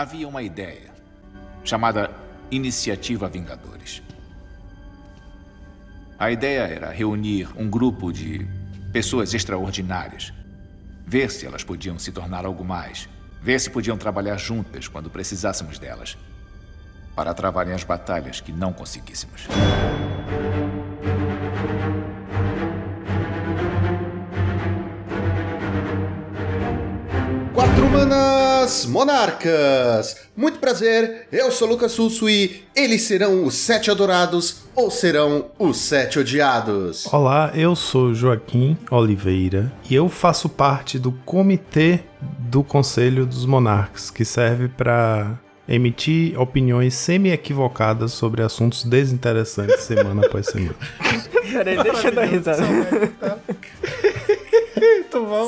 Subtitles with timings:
[0.00, 0.92] havia uma ideia
[1.64, 2.08] chamada
[2.52, 4.00] Iniciativa Vingadores.
[6.16, 8.46] A ideia era reunir um grupo de
[8.92, 10.32] pessoas extraordinárias,
[11.04, 13.08] ver se elas podiam se tornar algo mais,
[13.42, 16.16] ver se podiam trabalhar juntas quando precisássemos delas,
[17.16, 19.48] para travarem as batalhas que não conseguíssemos.
[28.68, 30.16] Manas Monarcas!
[30.36, 35.78] Muito prazer, eu sou Lucas Susso e eles serão os sete adorados ou serão os
[35.78, 37.06] sete odiados?
[37.10, 44.10] Olá, eu sou Joaquim Oliveira e eu faço parte do comitê do Conselho dos Monarcas,
[44.10, 50.76] que serve para emitir opiniões semi-equivocadas sobre assuntos desinteressantes semana após semana.
[51.50, 52.62] Peraí, deixa eu dar risada.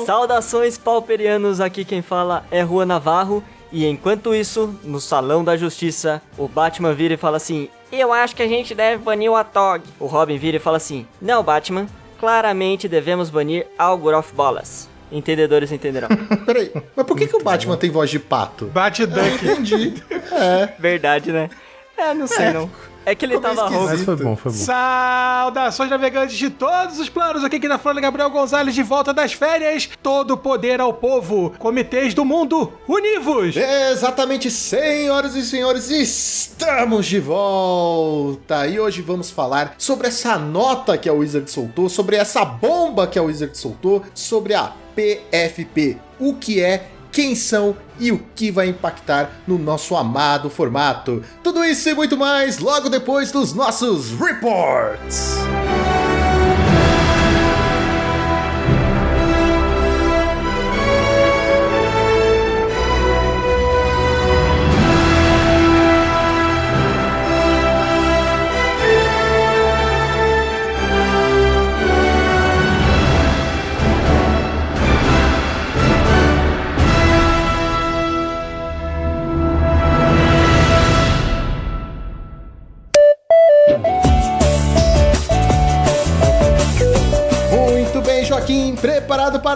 [0.05, 3.43] Saudações pauperianos, aqui quem fala é Rua Navarro.
[3.71, 8.35] E enquanto isso, no Salão da Justiça, o Batman vira e fala assim: Eu acho
[8.35, 9.83] que a gente deve banir o Atog.
[9.99, 11.87] O Robin vira e fala assim: Não, Batman,
[12.19, 14.89] claramente devemos banir Algoroth Bolas.
[15.11, 16.09] Entendedores entenderão.
[16.45, 18.65] Peraí, mas por que, que o Batman tem voz de pato?
[18.67, 19.45] Bate Duck.
[19.45, 20.01] Entendi.
[20.31, 20.73] É.
[20.79, 21.49] Verdade, né?
[21.97, 22.69] É, não sei não.
[23.05, 23.89] É que ele Ficou meio tava rouco.
[23.89, 24.57] Mas foi bom, foi bom.
[24.57, 27.43] Saudações navegantes de todos os planos.
[27.43, 29.89] Aqui quem tá falando é Gabriel Gonzalez de volta das férias.
[30.03, 31.51] Todo poder ao povo.
[31.57, 33.55] Comitês do mundo, univos!
[33.55, 38.67] Exatamente, senhoras e senhores, estamos de volta!
[38.67, 43.17] E hoje vamos falar sobre essa nota que a Wizard soltou, sobre essa bomba que
[43.17, 45.97] a Wizard soltou, sobre a PFP.
[46.19, 51.23] O que é, quem são e o que vai impactar no nosso amado formato.
[51.43, 55.35] Tudo isso e muito mais logo depois dos nossos reports!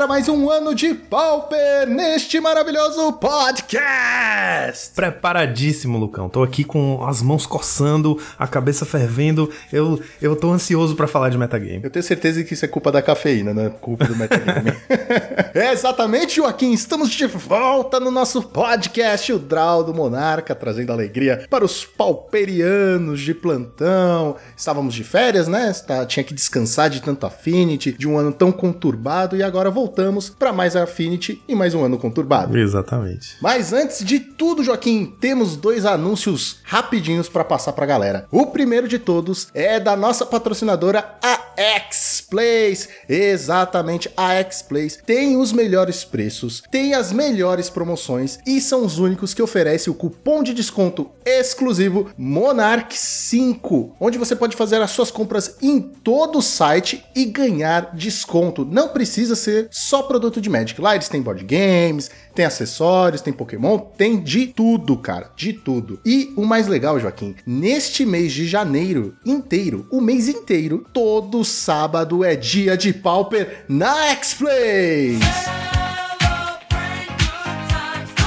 [0.05, 4.91] Para mais um ano de Pauper neste maravilhoso podcast!
[4.93, 6.29] Preparadíssimo, Lucão.
[6.29, 9.51] Tô aqui com as mãos coçando, a cabeça fervendo.
[9.73, 11.81] Eu, eu tô ansioso pra falar de metagame.
[11.83, 14.73] Eu tenho certeza que isso é culpa da cafeína, não é culpa do metagame.
[15.55, 16.71] é exatamente, Joaquim.
[16.71, 23.21] Estamos de volta no nosso podcast, o Draw do Monarca, trazendo alegria para os pauperianos
[23.21, 24.35] de plantão.
[24.55, 25.73] Estávamos de férias, né?
[25.87, 29.94] Tá- Tinha que descansar de tanto Affinity, de um ano tão conturbado, e agora voltamos
[30.37, 32.57] para mais Affinity e mais um ano conturbado.
[32.57, 33.37] Exatamente.
[33.41, 38.27] Mas antes de tudo, Joaquim, temos dois anúncios rapidinhos para passar pra galera.
[38.31, 42.89] O primeiro de todos é da nossa patrocinadora, a X-Place.
[43.07, 49.33] Exatamente, a X-Place tem os melhores preços, tem as melhores promoções e são os únicos
[49.33, 55.57] que oferecem o cupom de desconto exclusivo Monarch5, onde você pode fazer as suas compras
[55.61, 58.65] em todo o site e ganhar desconto.
[58.65, 60.81] Não precisa ser só produto de Magic.
[60.81, 65.99] Lá eles têm board games, tem acessórios, tem Pokémon, tem de tudo, cara, de tudo.
[66.03, 72.23] E o mais legal, Joaquim, neste mês de janeiro inteiro, o mês inteiro, todo sábado
[72.23, 75.84] é dia de Pauper na X-Place.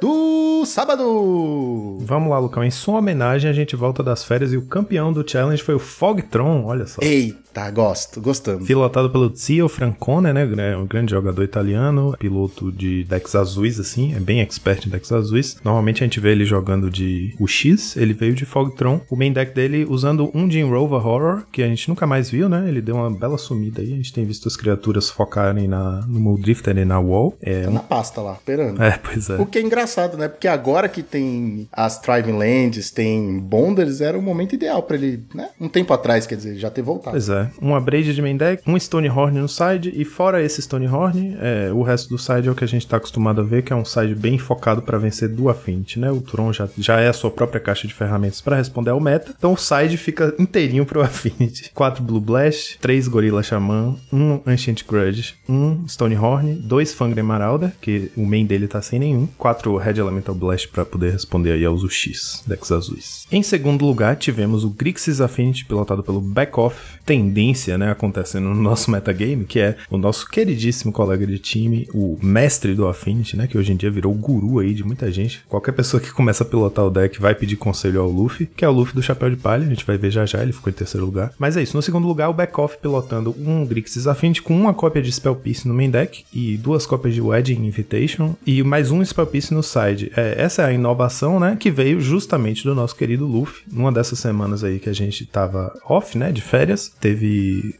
[0.00, 1.98] do sábado.
[2.00, 2.62] Vamos lá, Lucão.
[2.62, 5.78] Em sua homenagem, a gente volta das férias e o campeão do challenge foi o
[5.78, 7.00] Fogtron, olha só.
[7.02, 7.38] Eita,
[7.70, 8.66] gosto, gostamos.
[8.66, 10.76] Pilotado pelo Zio Francone, né?
[10.76, 15.56] Um grande jogador italiano, piloto de decks azuis, assim, é bem expert em decks azuis.
[15.64, 19.00] Normalmente a gente vê ele jogando de UX, ele veio de Fogtron.
[19.10, 22.48] O main deck dele usando um Jim Rover Horror, que a gente nunca mais viu,
[22.48, 22.68] né?
[22.68, 23.92] Ele deu uma bela sumida aí.
[23.92, 27.36] A gente tem visto as criaturas focarem na, no Muldrifter e na Wall.
[27.40, 28.82] É tá na pasta lá, esperando.
[28.82, 29.36] É, pois é.
[29.36, 30.28] O que é engraçado, né?
[30.28, 35.24] Porque agora que tem as Thriving Lands, tem Bonders, era o momento ideal para ele,
[35.34, 35.50] né?
[35.60, 37.12] Um tempo atrás, quer dizer, já ter voltado.
[37.12, 37.47] Pois é.
[37.60, 41.82] Uma Braid de main deck, um Stonehorn no side, e fora esse Stonehorn, é, o
[41.82, 43.84] resto do side é o que a gente tá acostumado a ver, que é um
[43.84, 46.10] side bem focado para vencer do Affinity, né?
[46.10, 49.34] O Tron já, já é a sua própria caixa de ferramentas para responder ao meta,
[49.36, 51.70] então o side fica inteirinho pro Affinity.
[51.74, 58.10] 4 Blue Blast, 3 Gorilla Shaman, 1 Ancient Grudge, 1 Stonehorn, 2 Fangren Marauder, que
[58.16, 61.82] o main dele tá sem nenhum, 4 Red Elemental Blast para poder responder aí aos
[61.82, 63.26] UX, decks azuis.
[63.30, 66.98] Em segundo lugar, tivemos o Grixis Affinity, pilotado pelo Backoff,
[67.38, 72.18] tendência, né, acontecendo no nosso metagame, que é o nosso queridíssimo colega de time, o
[72.20, 75.42] mestre do Affinity, né, que hoje em dia virou o guru aí de muita gente.
[75.48, 78.68] Qualquer pessoa que começa a pilotar o deck vai pedir conselho ao Luffy, que é
[78.68, 80.74] o Luffy do Chapéu de Palha, a gente vai ver já já, ele ficou em
[80.74, 81.32] terceiro lugar.
[81.38, 85.00] Mas é isso, no segundo lugar, o Backoff pilotando um Grixis Affinity com uma cópia
[85.00, 89.04] de Spell Piece no main deck e duas cópias de Wedding Invitation e mais um
[89.04, 90.10] Spell Piece no side.
[90.16, 93.62] É, essa é a inovação, né, que veio justamente do nosso querido Luffy.
[93.70, 97.17] Numa dessas semanas aí que a gente tava off, né, de férias, teve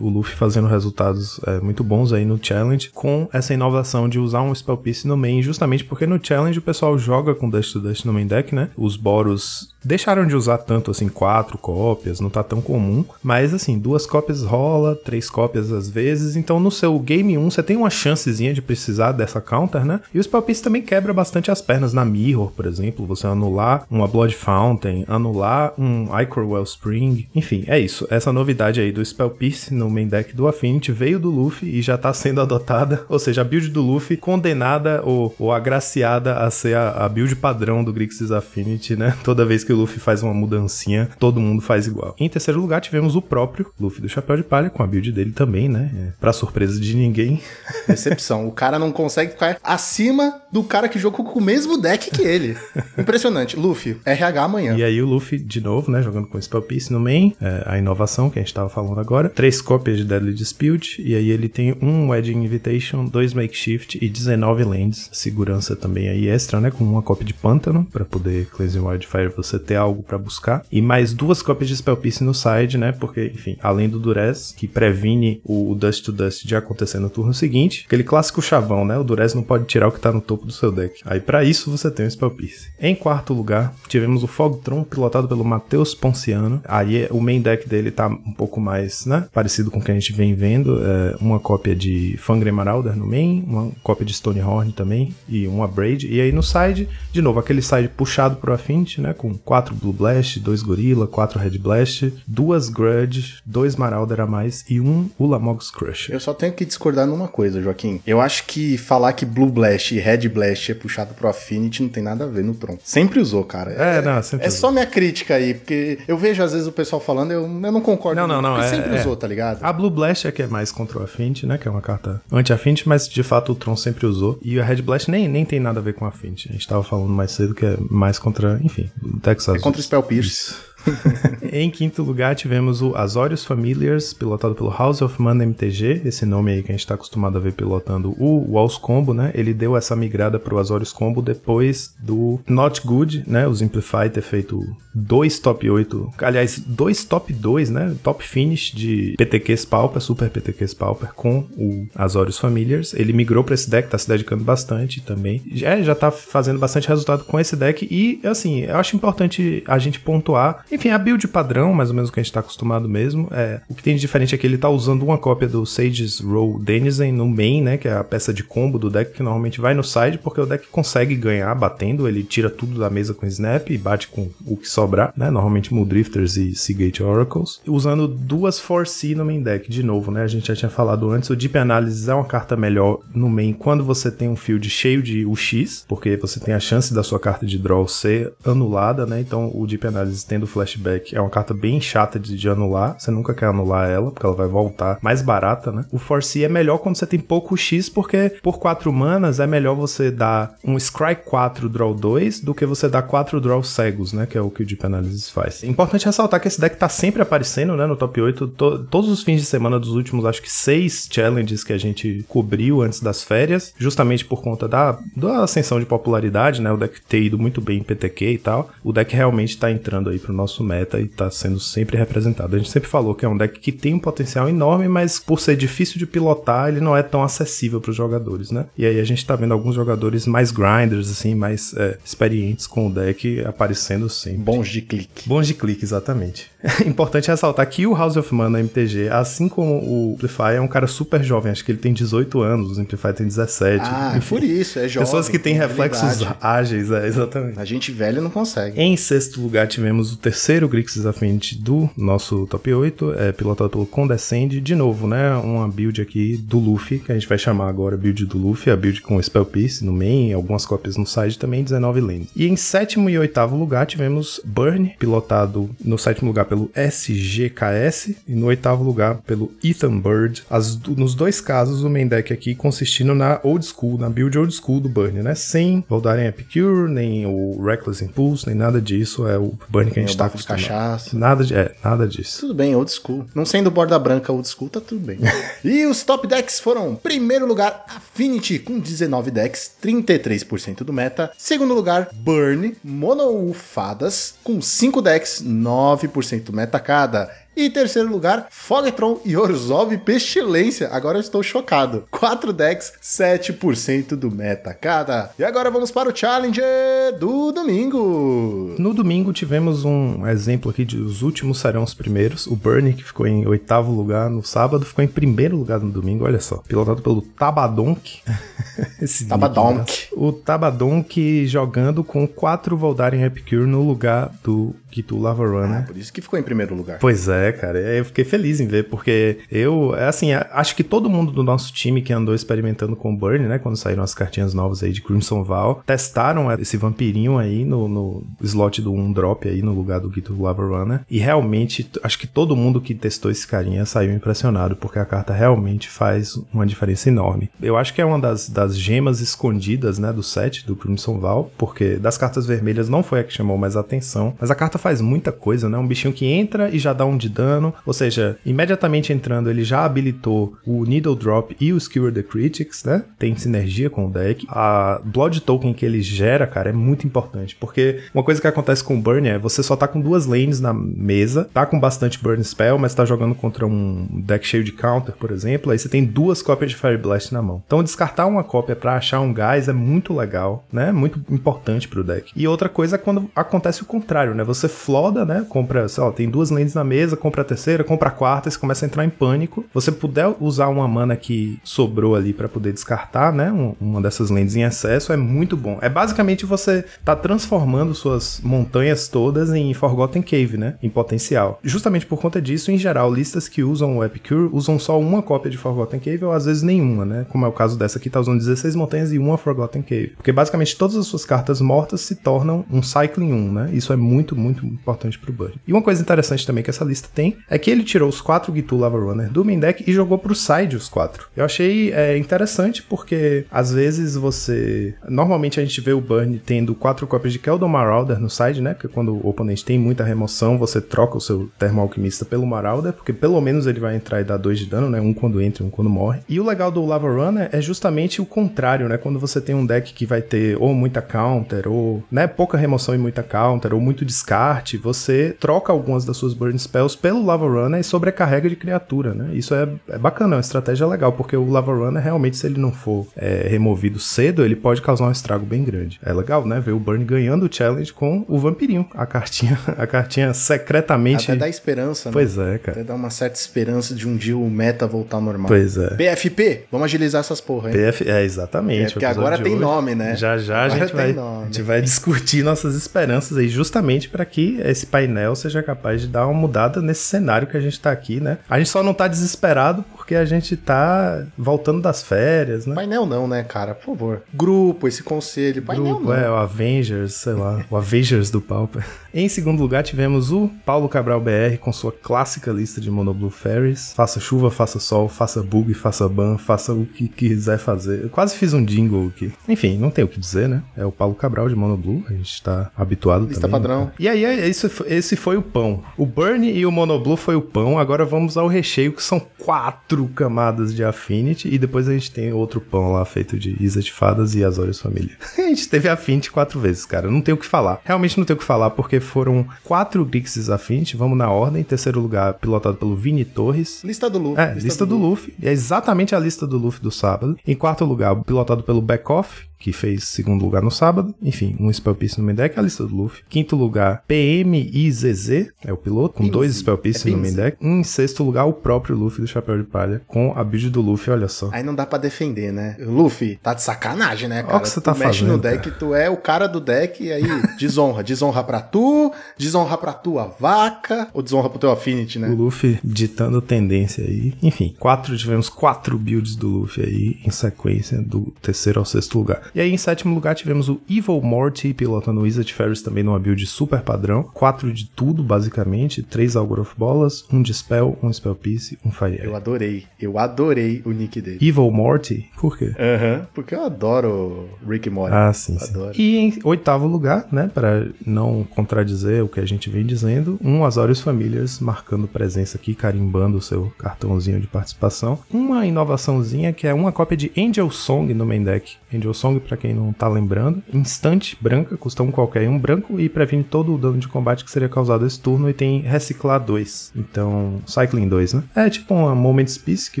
[0.00, 4.42] o Luffy fazendo resultados é, muito bons aí no challenge com essa inovação de usar
[4.42, 7.80] um Spell Piece no main, justamente porque no challenge o pessoal joga com Dust to
[7.80, 8.70] Dust no main deck, né?
[8.76, 13.78] Os Boros deixaram de usar tanto assim quatro cópias, não tá tão comum, mas assim,
[13.78, 17.90] duas cópias rola, três cópias às vezes, então no seu game 1 você tem uma
[17.90, 20.00] chancezinha de precisar dessa counter, né?
[20.14, 23.86] E o Spell Piece também quebra bastante as pernas na Mirror, por exemplo, você anular
[23.90, 28.06] uma Blood Fountain, anular um Icor Wellspring, enfim, é isso.
[28.10, 31.82] Essa novidade aí do Spell Piece no main deck do Affinity veio do Luffy e
[31.82, 36.50] já tá sendo adotada, ou seja, a build do Luffy condenada ou, ou agraciada a
[36.50, 39.16] ser a, a build padrão do Grixis Affinity, né?
[39.24, 42.14] Toda vez que o Luffy faz uma mudancinha, todo mundo faz igual.
[42.18, 45.32] Em terceiro lugar, tivemos o próprio Luffy do Chapéu de Palha, com a build dele
[45.32, 45.90] também, né?
[45.94, 47.40] É, pra surpresa de ninguém.
[47.86, 48.46] Decepção.
[48.46, 52.22] o cara não consegue ficar acima do cara que jogou com o mesmo deck que
[52.22, 52.56] ele.
[52.98, 53.56] Impressionante.
[53.56, 54.76] Luffy, RH amanhã.
[54.76, 56.02] E aí o Luffy, de novo, né?
[56.02, 59.11] Jogando com Spell Piece no main, é, a inovação que a gente tava falando agora.
[59.28, 64.08] Três cópias de Deadly Dispute, e aí ele tem um Wedding Invitation, dois Makeshift e
[64.08, 65.08] 19 lands.
[65.12, 66.70] Segurança também aí extra, né?
[66.70, 70.64] Com uma cópia de Pântano, para poder Cleansing Wildfire você ter algo para buscar.
[70.70, 72.92] E mais duas cópias de Spell Piece no side, né?
[72.92, 77.10] Porque, enfim, além do Durez, que previne o, o Dust to Dust de acontecer no
[77.10, 78.96] turno seguinte, aquele clássico chavão, né?
[78.98, 81.00] O Durez não pode tirar o que tá no topo do seu deck.
[81.04, 82.70] Aí para isso você tem o Spell Piece.
[82.80, 86.60] Em quarto lugar, tivemos o Fogtron, pilotado pelo Matheus Ponciano.
[86.64, 89.26] Aí o main deck dele tá um pouco mais, né?
[89.32, 90.78] Parecido com o que a gente vem vendo.
[90.82, 95.66] É uma cópia de Fangren Marauder no main, uma cópia de Stonehorn também, e uma
[95.68, 96.06] Braid.
[96.12, 99.12] E aí no side, de novo, aquele side puxado pro Affinity, né?
[99.12, 104.64] Com quatro Blue Blast, dois Gorilla, quatro Red Blast, duas Grudge, dois Marauder a mais
[104.68, 106.14] e um Ulamogs Crusher.
[106.14, 108.00] Eu só tenho que discordar numa coisa, Joaquim.
[108.06, 111.88] Eu acho que falar que Blue Blast e Red Blast é puxado pro Affinity não
[111.88, 112.78] tem nada a ver no Tron.
[112.82, 113.72] Sempre usou, cara.
[113.72, 114.60] É, não, sempre É usou.
[114.60, 117.80] só minha crítica aí, porque eu vejo às vezes o pessoal falando, eu, eu não
[117.80, 118.20] concordo.
[118.20, 119.00] Não, não, não, é- sempre é.
[119.00, 119.62] usou, tá ligado?
[119.62, 121.58] A Blue Blast é que é mais contra o Affinity, né?
[121.58, 124.38] Que é uma carta anti-Affinity, mas de fato o Tron sempre usou.
[124.42, 126.48] E a Red Blast nem, nem tem nada a ver com Affinity.
[126.50, 128.90] A gente tava falando mais cedo que é mais contra, enfim,
[129.22, 129.56] Texas.
[129.56, 130.54] É contra o Spell Pierce.
[131.52, 136.52] em quinto lugar, tivemos o Azorius Familiars, pilotado pelo House of Mana MTG, esse nome
[136.52, 139.30] aí que a gente tá acostumado a ver pilotando o Walls Combo, né?
[139.34, 143.46] Ele deu essa migrada pro Azorius Combo depois do Not Good, né?
[143.46, 144.60] O Simplify ter feito
[144.94, 147.94] dois top 8, aliás, dois top 2, né?
[148.02, 152.94] Top finish de PTQs Pauper, Super PTQs Pauper com o Azorius Familiars.
[152.94, 155.42] Ele migrou pra esse deck, tá se dedicando bastante também.
[155.52, 159.78] Já, já tá fazendo bastante resultado com esse deck e, assim, eu acho importante a
[159.78, 162.88] gente pontuar Enfim, a build padrão, mais ou menos o que a gente tá acostumado
[162.88, 163.28] mesmo.
[163.30, 166.20] É, o que tem de diferente é que ele tá usando uma cópia do Sage's
[166.20, 167.76] Roll Denizen no main, né?
[167.76, 170.46] Que é a peça de combo do deck que normalmente vai no side, porque o
[170.46, 174.56] deck consegue ganhar batendo, ele tira tudo da mesa com snap e bate com o
[174.56, 175.30] que sobrar, né?
[175.30, 177.60] Normalmente Muldrifters e Seagate Oracles.
[177.66, 180.22] Usando duas Force no main deck, de novo, né?
[180.22, 183.52] A gente já tinha falado antes, o Deep Analysis é uma carta melhor no main
[183.52, 187.20] quando você tem um field cheio de UX, porque você tem a chance da sua
[187.20, 189.20] carta de draw ser anulada, né?
[189.20, 193.10] Então o Deep Analysis tendo flashback é uma carta bem chata de, de anular, você
[193.10, 195.84] nunca quer anular ela, porque ela vai voltar mais barata, né?
[195.90, 199.74] O Force é melhor quando você tem pouco X, porque por 4 manas é melhor
[199.74, 204.26] você dar um Scry 4 draw 2 do que você dar 4 draw cegos, né?
[204.26, 205.62] Que é o que o Deep Analysis faz.
[205.62, 207.86] Importante ressaltar que esse deck tá sempre aparecendo, né?
[207.86, 211.64] No top 8, to todos os fins de semana dos últimos, acho que seis challenges
[211.64, 216.60] que a gente cobriu antes das férias, justamente por conta da, da ascensão de popularidade,
[216.60, 216.70] né?
[216.72, 218.70] O deck ter ido muito bem em PTQ e tal.
[218.82, 222.56] O deck realmente tá entrando aí pro nosso meta e tá sendo sempre representado.
[222.56, 225.38] A gente sempre falou que é um deck que tem um potencial enorme, mas por
[225.38, 228.66] ser difícil de pilotar, ele não é tão acessível para os jogadores, né?
[228.76, 232.88] E aí a gente tá vendo alguns jogadores mais grinders, assim, mais é, experientes com
[232.88, 234.40] o deck aparecendo sempre.
[234.40, 235.28] Bons de clique.
[235.28, 236.50] Bons de clique, exatamente.
[236.62, 240.68] É importante ressaltar que o House of Mana MTG, assim como o Amplify, é um
[240.68, 243.84] cara super jovem, acho que ele tem 18 anos, o Amplify tem 17.
[243.84, 245.06] Ah, Enfim, por isso, é jovem.
[245.06, 247.58] Pessoas que têm reflexos ágeis, é, exatamente.
[247.58, 248.80] A gente velho não consegue.
[248.80, 253.86] Em sexto lugar, tivemos o terceiro Grixis Affinity do nosso top 8, é, pilotado pelo
[253.86, 254.60] Condescend.
[254.60, 255.34] De novo, né?
[255.36, 258.76] Uma build aqui do Luffy, que a gente vai chamar agora build do Luffy, a
[258.76, 262.28] build com Spell Piece no main, algumas cópias no side também, 19 lanes.
[262.34, 268.34] E em sétimo e oitavo lugar, tivemos Burn, pilotado no sétimo lugar pelo SGKS e
[268.34, 270.42] no oitavo lugar pelo Ethan Bird.
[270.50, 274.52] As, nos dois casos, o main deck aqui consistindo na old school, na build old
[274.52, 275.36] school do Burn, né?
[275.36, 279.26] Sem Voldaren Epicure, nem o Reckless Impulse, nem nada disso.
[279.28, 280.62] É o Burn que a gente tá acostumado.
[280.62, 281.16] cachaça.
[281.16, 282.40] Nada, de, é, nada disso.
[282.40, 283.26] Tudo bem, old school.
[283.34, 285.18] Não sendo borda branca old school, tá tudo bem.
[285.64, 291.30] e os top decks foram: primeiro lugar, Affinity, com 19 decks, 33% do meta.
[291.36, 297.30] Segundo lugar, Burn, Mono Fadas, com 5 decks, 9% do meta cada.
[297.54, 300.88] E em terceiro lugar, Fogetron e Orzhov Pestilência.
[300.88, 302.04] Agora eu estou chocado.
[302.10, 305.30] 4 decks, 7% do meta cada.
[305.38, 308.74] E agora vamos para o Challenger do domingo.
[308.78, 312.46] No domingo tivemos um exemplo aqui de os últimos serão os primeiros.
[312.46, 316.24] O Burnie, que ficou em oitavo lugar no sábado, ficou em primeiro lugar no domingo,
[316.24, 316.56] olha só.
[316.56, 318.22] Pilotado pelo Tabadonk.
[319.00, 320.08] Esse Tabadonk.
[320.12, 325.80] O Tabadonk jogando com 4 Voldaren Epicure no lugar do Gitu Lava Runner.
[325.80, 326.98] Ah, por isso que ficou em primeiro lugar.
[326.98, 327.78] Pois é, cara.
[327.78, 332.02] Eu fiquei feliz em ver, porque eu, assim, acho que todo mundo do nosso time
[332.02, 335.42] que andou experimentando com o Burn, né, quando saíram as cartinhas novas aí de Crimson
[335.42, 340.12] Val, testaram esse vampirinho aí no, no slot do 1 drop aí no lugar do
[340.12, 341.00] Gitu Lava Runner.
[341.10, 345.32] E realmente, acho que todo mundo que testou esse carinha saiu impressionado, porque a carta
[345.32, 347.50] realmente faz uma diferença enorme.
[347.60, 351.50] Eu acho que é uma das, das gemas escondidas, né, do set do Crimson Val,
[351.56, 355.00] porque das cartas vermelhas não foi a que chamou mais atenção, mas a carta faz
[355.00, 355.78] muita coisa, né?
[355.78, 359.64] Um bichinho que entra e já dá um de dano, ou seja, imediatamente entrando ele
[359.64, 363.04] já habilitou o Needle Drop e o Skewer the Critics, né?
[363.18, 364.46] Tem sinergia com o deck.
[364.48, 368.82] A Blood Token que ele gera, cara, é muito importante, porque uma coisa que acontece
[368.82, 372.22] com o Burn é você só tá com duas lanes na mesa, tá com bastante
[372.22, 375.88] Burn Spell, mas tá jogando contra um deck cheio de counter, por exemplo, aí você
[375.88, 377.62] tem duas cópias de Fire Blast na mão.
[377.66, 380.90] Então descartar uma cópia para achar um gás é muito legal, né?
[380.90, 382.32] Muito importante pro deck.
[382.34, 384.42] E outra coisa é quando acontece o contrário, né?
[384.44, 385.46] Você floda, né?
[385.48, 388.58] Compra, sei lá, tem duas lanes na mesa, compra a terceira, compra a quarta, você
[388.58, 389.64] começa a entrar em pânico.
[389.72, 393.52] Você puder usar uma mana que sobrou ali para poder descartar, né?
[393.52, 395.78] Um, uma dessas lanes em excesso é muito bom.
[395.80, 400.74] É basicamente você tá transformando suas montanhas todas em Forgotten Cave, né?
[400.82, 401.60] Em potencial.
[401.62, 405.50] Justamente por conta disso, em geral, listas que usam o Epicure usam só uma cópia
[405.50, 407.26] de Forgotten Cave ou às vezes nenhuma, né?
[407.28, 410.14] Como é o caso dessa aqui, tá usando 16 montanhas e uma Forgotten Cave.
[410.16, 413.70] Porque basicamente todas as suas cartas mortas se tornam um Cycling 1, né?
[413.72, 415.60] Isso é muito, muito importante pro Buddy.
[415.66, 418.52] E uma coisa interessante também que essa lista tem é que ele tirou os quatro
[418.52, 421.28] Gitu Lava Runner do main deck e jogou pro side os quatro.
[421.36, 424.94] Eu achei é, interessante porque às vezes você.
[425.08, 428.74] Normalmente a gente vê o Burn tendo quatro cópias de Keldon Marauder no side, né?
[428.74, 432.92] Porque quando o oponente tem muita remoção, você troca o seu Termo Alquimista pelo Marauder,
[432.92, 435.00] porque pelo menos ele vai entrar e dar dois de dano, né?
[435.00, 436.20] Um quando entra e um quando morre.
[436.28, 438.96] E o legal do Lava Runner é justamente o contrário, né?
[438.96, 442.94] Quando você tem um deck que vai ter ou muita counter, ou né, pouca remoção
[442.94, 447.46] e muita counter, ou muito descarte, você troca algumas das suas Burn Spells pelo Lava
[447.46, 449.30] Runner e sobrecarrega de criatura, né?
[449.34, 452.60] Isso é, é bacana, é uma estratégia legal, porque o Lava Runner realmente, se ele
[452.60, 455.98] não for é, removido cedo, ele pode causar um estrago bem grande.
[456.04, 456.60] É legal, né?
[456.60, 458.86] Ver o Burn ganhando o challenge com o vampirinho.
[458.94, 461.30] A cartinha, a cartinha secretamente.
[461.30, 462.12] Até dá esperança, né?
[462.12, 462.78] Pois é, cara.
[462.78, 465.48] Até dá uma certa esperança de um dia o meta voltar ao normal.
[465.48, 465.96] Pois é.
[465.96, 467.76] PFP, vamos agilizar essas porra, hein?
[467.76, 468.90] PF, é, exatamente.
[468.90, 469.62] É, porque agora tem hoje.
[469.62, 470.16] nome, né?
[470.16, 471.42] Já já a gente, vai, nome.
[471.42, 476.06] a gente vai discutir nossas esperanças aí, justamente para que esse painel seja capaz de
[476.08, 478.38] dar uma mudada nesse cenário que a gente tá aqui, né?
[478.48, 482.74] A gente só não tá desesperado porque a gente tá voltando das férias, né?
[482.74, 483.74] Painel não, né, cara?
[483.74, 484.22] Por favor.
[484.34, 485.62] Grupo, esse conselho.
[485.62, 486.14] Painel Grupo, não.
[486.14, 488.84] é, o Avengers, sei lá, o Avengers do Pauper.
[489.14, 493.92] Em segundo lugar, tivemos o Paulo Cabral BR com sua clássica lista de Monoblue Fairies.
[493.94, 498.02] Faça chuva, faça sol, faça bug, faça ban, faça o que quiser fazer.
[498.04, 499.32] Eu quase fiz um jingle aqui.
[499.48, 500.62] Enfim, não tem o que dizer, né?
[500.76, 503.60] É o Paulo Cabral de Monoblue, a gente tá habituado Lista também.
[503.60, 503.84] né, padrão.
[503.86, 503.94] cara?
[503.98, 505.82] E aí, é- esse, foi- esse foi o pão.
[505.96, 507.78] O Burn e o Monoblue foi o pão.
[507.78, 511.48] Agora vamos ao recheio, que são quatro camadas de Affinity.
[511.52, 514.80] E depois a gente tem outro pão lá feito de Isa de Fadas e Azorius
[514.80, 515.16] Família.
[515.38, 517.10] a gente teve Affinity quatro vezes, cara.
[517.10, 517.80] Não tem o que falar.
[517.84, 520.96] Realmente não tem o que falar, porque foram quatro Grixis Affinity.
[520.96, 521.60] Vamos na ordem.
[521.60, 523.82] Em terceiro lugar, pilotado pelo Vini Torres.
[523.84, 524.42] Lista do Luffy.
[524.42, 525.34] É, lista, do Luffy.
[525.42, 527.36] É exatamente a lista do Luffy do sábado.
[527.46, 531.14] Em quarto lugar, pilotado pelo Backoff, que fez segundo lugar no sábado.
[531.22, 533.22] Enfim, um Spell Piece no main deck, a lista do Luffy.
[533.28, 537.56] Quinto lugar, PMIZZ, é o piloto, com dois Spell Pieces É no main deck.
[537.60, 541.12] Em sexto lugar, o próprio Luffy do Chapéu de Palha, com a build do Luffy,
[541.12, 541.48] olha só.
[541.52, 542.76] Aí não dá pra defender, né?
[542.80, 544.54] Luffy, tá de sacanagem, né, cara?
[544.54, 546.60] Olha o que você tá tu mexe fazendo, no deck, tu é o cara do
[546.60, 547.22] deck, e aí
[547.56, 548.02] desonra.
[548.02, 552.28] desonra pra tu, desonra pra tua vaca, ou desonra pro teu Affinity, O né?
[552.28, 554.34] Luffy ditando tendência aí.
[554.42, 559.42] Enfim, quatro, tivemos quatro builds do Luffy aí em sequência, do terceiro ao sexto lugar.
[559.54, 563.18] E aí, em sétimo lugar, tivemos o Evil Morty pilotando o Wizard Ferris também numa
[563.18, 564.22] build super padrão.
[564.22, 566.02] Quatro de tudo, basicamente.
[566.02, 569.20] Três Algor of Bolas, um Dispel, um Spell Piece, um Fire.
[569.22, 569.84] Eu adorei.
[570.00, 571.38] Eu adorei o nick dele.
[571.40, 572.30] Evil Morty?
[572.38, 572.72] Por quê?
[572.78, 573.26] Aham.
[573.34, 575.14] Porque eu adoro Rick Morty.
[575.14, 575.70] Ah, sim, sim.
[575.70, 575.92] Adoro.
[576.00, 580.64] E em oitavo lugar, né, para não contradizer o que a gente vem dizendo, um
[580.64, 585.18] Azorius Familiars marcando presença aqui, carimbando o seu cartãozinho de participação.
[585.30, 588.76] Uma inovaçãozinha que é uma cópia de Angel Song no main deck.
[588.92, 593.08] Angel Song, pra quem não tá lembrando, instante branca, custa um qualquer um branco e
[593.08, 596.92] previne todo o dano de combate que seria causado esse turno e tem reciclar 2.
[596.96, 598.42] Então, Cycling 2, né?
[598.54, 600.00] É tipo uma Moment Piece que